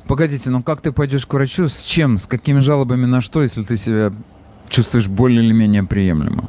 [0.07, 3.61] Погодите, ну как ты пойдешь к врачу, с чем, с какими жалобами на что, если
[3.63, 4.11] ты себя
[4.69, 6.45] чувствуешь более или менее приемлемо?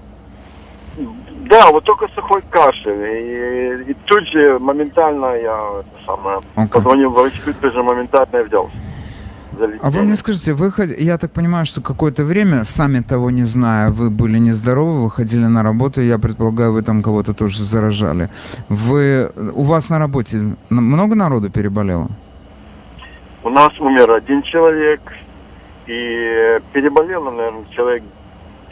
[1.49, 3.85] Да, вот только сухой кашель.
[3.87, 6.69] И, и тут же моментально я это самое, Окей.
[6.71, 8.73] позвонил врачу, тут же моментально я взялся.
[9.61, 13.45] За А вы мне скажите, вы, я так понимаю, что какое-то время, сами того не
[13.45, 18.29] зная, вы были нездоровы, вы ходили на работу, я предполагаю, вы там кого-то тоже заражали.
[18.69, 22.09] Вы, у вас на работе много народу переболело?
[23.43, 25.01] У нас умер один человек,
[25.87, 28.03] и переболело, наверное, человек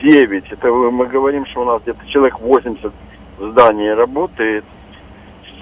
[0.03, 0.53] 9.
[0.53, 2.93] Это мы говорим, что у нас где-то человек 80
[3.39, 4.65] в здании работает.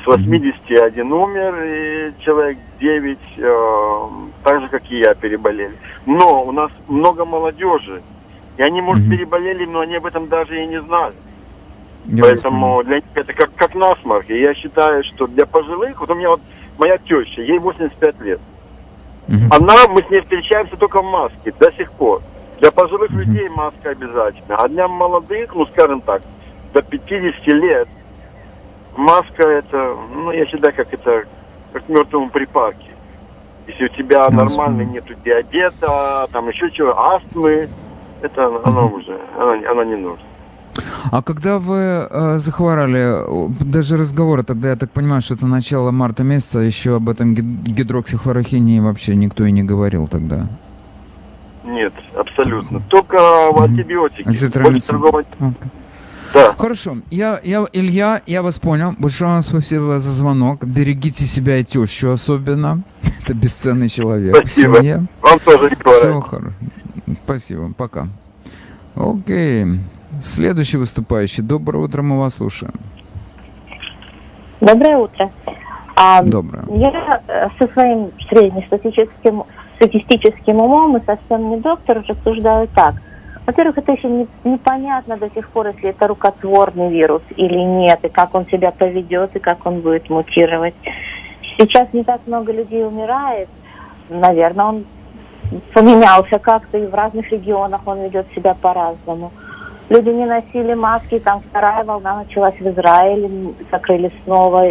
[0.07, 4.09] С 80 один умер, и человек 9, э,
[4.45, 5.73] так же, как и я, переболели.
[6.07, 8.01] Но у нас много молодежи.
[8.57, 9.17] И они, может, Мгм.
[9.17, 11.15] переболели, но они об этом даже и не знали.
[12.05, 14.31] Я Поэтому для них это как, как насморк.
[14.31, 16.41] И я считаю, что для пожилых, вот у меня вот
[16.79, 18.41] моя теща, ей 85 лет.
[19.27, 19.49] Мгм.
[19.51, 22.23] Она, мы с ней встречаемся только в маске до сих пор.
[22.61, 23.19] Для пожилых Мгм.
[23.19, 24.55] людей маска обязательно.
[24.55, 26.23] А для молодых, ну скажем так,
[26.73, 27.89] до 50 лет,
[28.97, 31.25] маска это, ну я считаю, как это,
[31.73, 32.91] как к мертвому припарке.
[33.67, 37.69] Если у тебя нормально нету диабета, там еще чего, астмы,
[38.23, 40.25] это оно уже, оно, оно не нужно.
[41.11, 43.25] А когда вы э, захворали,
[43.65, 47.63] даже разговоры тогда, я так понимаю, что это начало марта месяца, еще об этом гид-
[47.63, 50.47] гидроксихлорохинии вообще никто и не говорил тогда.
[51.65, 52.81] Нет, абсолютно.
[52.89, 53.17] Только
[53.57, 54.29] антибиотики.
[54.63, 55.25] Больше другого-.
[56.33, 56.55] Да.
[56.59, 58.95] Хорошо, я, я, Илья, я вас понял.
[58.99, 60.65] Большое вам спасибо за звонок.
[60.65, 62.83] Берегите себя и тещу особенно.
[63.23, 64.75] Это бесценный человек Спасибо.
[64.75, 65.07] в семье.
[65.23, 66.55] Вам тоже не Всего хорошего.
[67.25, 68.09] Спасибо, пока.
[68.95, 69.67] Окей.
[70.23, 71.43] Следующий выступающий.
[71.43, 72.75] Доброе утро, мы вас слушаем.
[74.61, 75.31] Доброе утро.
[75.97, 76.65] А, Доброе.
[76.71, 79.45] Я э, со своим среднестатистическим
[79.77, 82.95] статистическим умом и совсем не доктор рассуждаю так.
[83.47, 88.09] Во-первых, это еще не- непонятно до сих пор, если это рукотворный вирус или нет, и
[88.09, 90.75] как он себя поведет, и как он будет мутировать.
[91.57, 93.49] Сейчас не так много людей умирает.
[94.09, 94.85] Наверное, он
[95.73, 99.31] поменялся как-то, и в разных регионах он ведет себя по-разному.
[99.89, 104.65] Люди не носили маски, там вторая волна началась в Израиле, закрыли снова,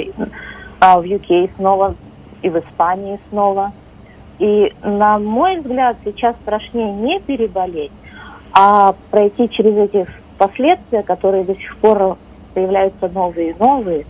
[0.81, 1.95] а в UK снова,
[2.41, 3.71] и в Испании снова.
[4.39, 7.93] И, на мой взгляд, сейчас страшнее не переболеть,
[8.55, 12.17] а пройти через эти последствия, которые до сих пор
[12.53, 14.05] появляются новые и новые,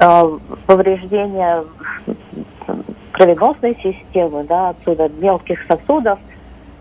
[0.00, 1.64] э, повреждения
[3.12, 6.18] кровеносной системы, да, отсюда мелких сосудов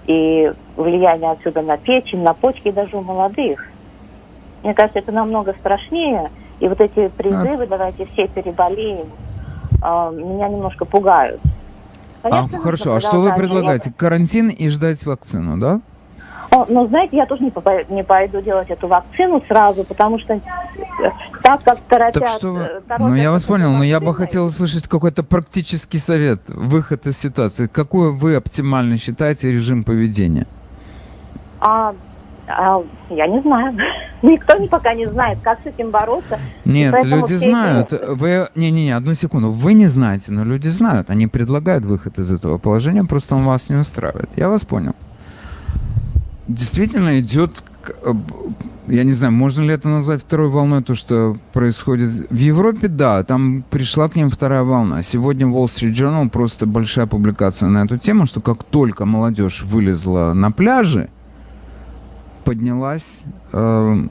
[0.08, 3.64] и влияние отсюда на печень, на почки даже у молодых.
[4.64, 6.32] Мне кажется, это намного страшнее.
[6.60, 9.08] И вот эти призывы, давайте все переболеем,
[9.84, 11.42] э, меня немножко пугают.
[12.24, 13.94] Конечно, а, хорошо, а что вы предлагаете?
[13.96, 15.82] Карантин и ждать вакцину, да?
[16.52, 20.34] Но, но знаете, я тоже не, попой, не пойду делать эту вакцину сразу, потому что
[20.34, 20.40] э,
[21.42, 22.24] так как торопят...
[22.24, 22.70] Так что вы...
[23.00, 27.68] Ну, я вас понял, но я бы хотел услышать какой-то практический совет, выход из ситуации.
[27.68, 30.48] Какой вы оптимально считаете режим поведения?
[31.60, 31.94] А,
[32.48, 33.78] а, я не знаю.
[34.22, 36.40] Никто не пока не знает, как с этим бороться.
[36.66, 37.94] Нет, люди знают.
[37.94, 38.06] Эти...
[38.06, 39.52] Вы, не-не-не, одну секунду.
[39.52, 41.10] Вы не знаете, но люди знают.
[41.10, 44.30] Они предлагают выход из этого положения, просто он вас не устраивает.
[44.36, 44.94] Я вас понял
[46.48, 47.64] действительно идет,
[48.04, 48.14] э,
[48.88, 53.24] я не знаю, можно ли это назвать второй волной, то, что происходит в Европе, да,
[53.24, 55.02] там пришла к ним вторая волна.
[55.02, 60.34] Сегодня Wall Street Journal просто большая публикация на эту тему, что как только молодежь вылезла
[60.34, 61.10] на пляжи,
[62.44, 63.22] поднялась,
[63.54, 64.08] э,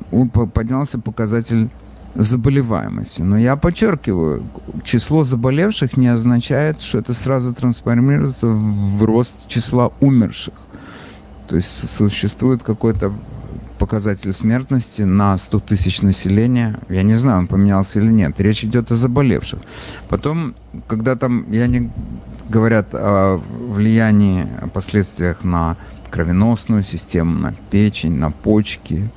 [0.54, 1.68] поднялся показатель
[2.14, 3.22] заболеваемости.
[3.22, 4.44] Но я подчеркиваю,
[4.84, 10.54] число заболевших не означает, что это сразу трансформируется в рост числа умерших.
[11.52, 13.12] То есть существует какой-то
[13.78, 16.78] показатель смертности на 100 тысяч населения.
[16.88, 18.40] Я не знаю, он поменялся или нет.
[18.40, 19.60] Речь идет о заболевших.
[20.08, 20.54] Потом,
[20.86, 21.90] когда там, я не
[22.48, 25.76] говорят о влиянии, о последствиях на
[26.10, 29.10] кровеносную систему, на печень, на почки.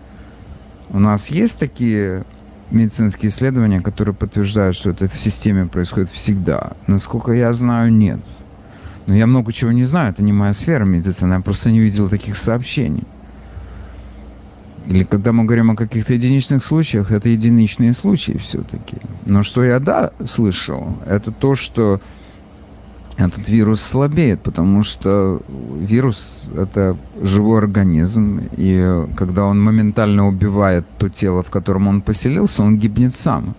[0.89, 2.25] У нас есть такие
[2.69, 6.73] медицинские исследования, которые подтверждают, что это в системе происходит всегда.
[6.86, 8.19] Насколько я знаю, нет.
[9.08, 12.10] Но я много чего не знаю, это не моя сфера медицины, я просто не видел
[12.10, 13.03] таких сообщений.
[14.88, 18.97] Или когда мы говорим о каких-то единичных случаях, это единичные случаи все-таки.
[19.26, 22.01] Но что я, да, слышал, это то, что
[23.18, 25.41] этот вирус слабеет, потому что
[25.80, 32.62] вирус– это живой организм, и когда он моментально убивает то тело, в котором он поселился,
[32.62, 33.56] он гибнет сам.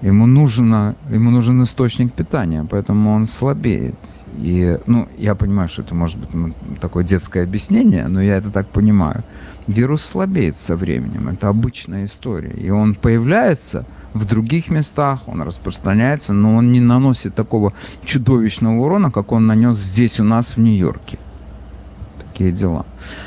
[0.00, 3.96] Ему, нужно, ему нужен источник питания, поэтому он слабеет.
[4.36, 8.50] И, ну, я понимаю, что это может быть ну, такое детское объяснение, но я это
[8.50, 9.24] так понимаю.
[9.66, 12.52] Вирус слабеет со временем, это обычная история.
[12.52, 17.72] И он появляется в других местах, он распространяется, но он не наносит такого
[18.04, 21.18] чудовищного урона, как он нанес здесь у нас в Нью-Йорке.
[22.30, 22.86] Такие дела.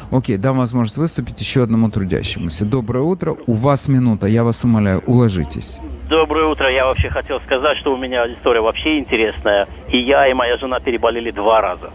[0.10, 2.66] Окей, дам возможность выступить еще одному трудящемуся.
[2.66, 5.80] Доброе утро, у вас минута, я вас умоляю, уложитесь.
[6.12, 9.66] Доброе утро, я вообще хотел сказать, что у меня история вообще интересная.
[9.88, 11.90] И я, и моя жена переболели два раза.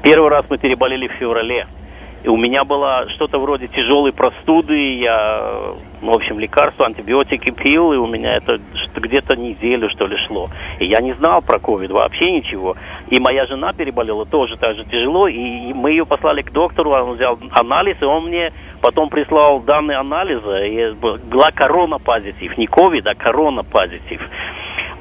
[0.00, 1.66] Первый раз мы переболели в феврале.
[2.24, 7.96] И у меня было что-то вроде тяжелой простуды, я, в общем, лекарства, антибиотики пил, и
[7.96, 8.58] у меня это
[8.96, 10.48] где-то неделю, что ли, шло.
[10.80, 12.76] И я не знал про ковид вообще ничего.
[13.08, 17.14] И моя жена переболела тоже так же тяжело, и мы ее послали к доктору, он
[17.14, 18.52] взял анализ, и он мне
[18.82, 24.20] потом прислал данные анализа, и была корона позитив, не ковид, а корона позитив.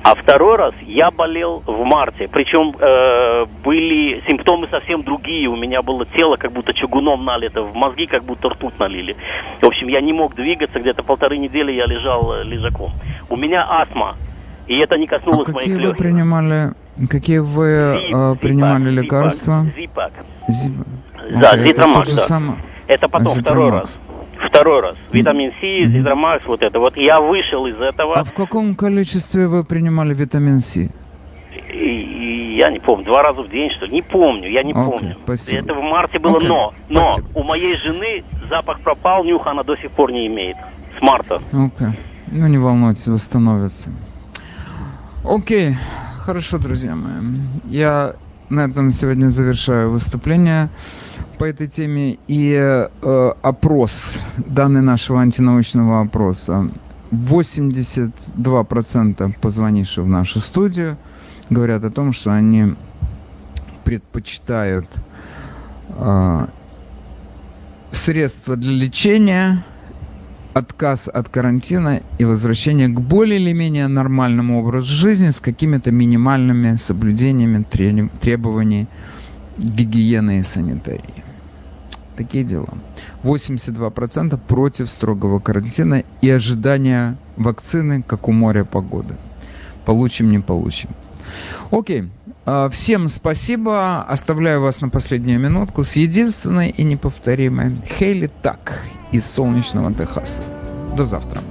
[0.08, 2.30] А второй раз я болел в марте.
[2.30, 5.50] Причем э, были симптомы совсем другие.
[5.50, 9.18] У меня было тело как будто чугуном налито, в мозги как будто ртуть налили.
[9.62, 10.80] В общем, я не мог двигаться.
[10.80, 12.94] Где-то полторы недели я лежал э, лежаком.
[13.30, 14.16] У меня астма.
[14.68, 16.72] И это не коснулось а моих какие вы принимали,
[17.10, 19.66] какие вы Зип, э, принимали зипак, лекарства?
[19.76, 20.14] Зипак.
[20.48, 20.74] Зип...
[21.32, 22.22] Да, okay, Зитромак, да.
[22.22, 22.56] Само...
[22.88, 23.44] Это потом Зитромак.
[23.44, 24.00] второй раз.
[24.50, 24.96] Второй раз.
[25.12, 25.92] Витамин С.
[25.92, 26.80] Зидромакс, вот это.
[26.80, 28.16] Вот я вышел из этого.
[28.16, 30.78] А в каком количестве вы принимали витамин С?
[30.78, 30.90] И,
[31.74, 33.94] и, я не помню, два раза в день, что ли?
[33.94, 35.18] Не помню, я не okay, помню.
[35.24, 35.60] Спасибо.
[35.60, 37.28] Это в марте было, okay, но, но спасибо.
[37.34, 40.58] у моей жены запах пропал, нюх она до сих пор не имеет.
[40.98, 41.42] С марта.
[41.52, 41.92] Okay.
[42.28, 43.90] Ну, не волнуйтесь, восстановится.
[45.24, 45.72] Окей.
[45.72, 45.76] Okay.
[46.28, 47.40] Хорошо, друзья мои.
[47.64, 48.16] Я
[48.50, 50.68] на этом сегодня завершаю выступление
[51.38, 52.90] по этой теме и э,
[53.42, 56.70] опрос, данные нашего антинаучного опроса.
[57.12, 60.98] 82% позвонивших в нашу студию
[61.50, 62.76] говорят о том, что они
[63.84, 64.88] предпочитают
[65.90, 66.48] э,
[67.92, 69.64] средства для лечения,
[70.54, 76.78] отказ от карантина и возвращение к более или менее нормальному образу жизни с какими-то минимальными
[76.78, 77.64] соблюдениями
[78.20, 78.88] требований
[79.58, 81.24] гигиены и санитарии.
[82.16, 82.70] Такие дела.
[83.24, 89.18] 82% против строгого карантина и ожидания вакцины, как у моря погоды.
[89.86, 90.90] Получим, не получим.
[91.72, 92.10] Окей.
[92.46, 94.02] А, Всем спасибо.
[94.02, 98.82] Оставляю вас на последнюю минутку с единственной и неповторимой Хейли Так
[99.12, 100.42] из солнечного Техаса.
[100.96, 101.42] До завтра.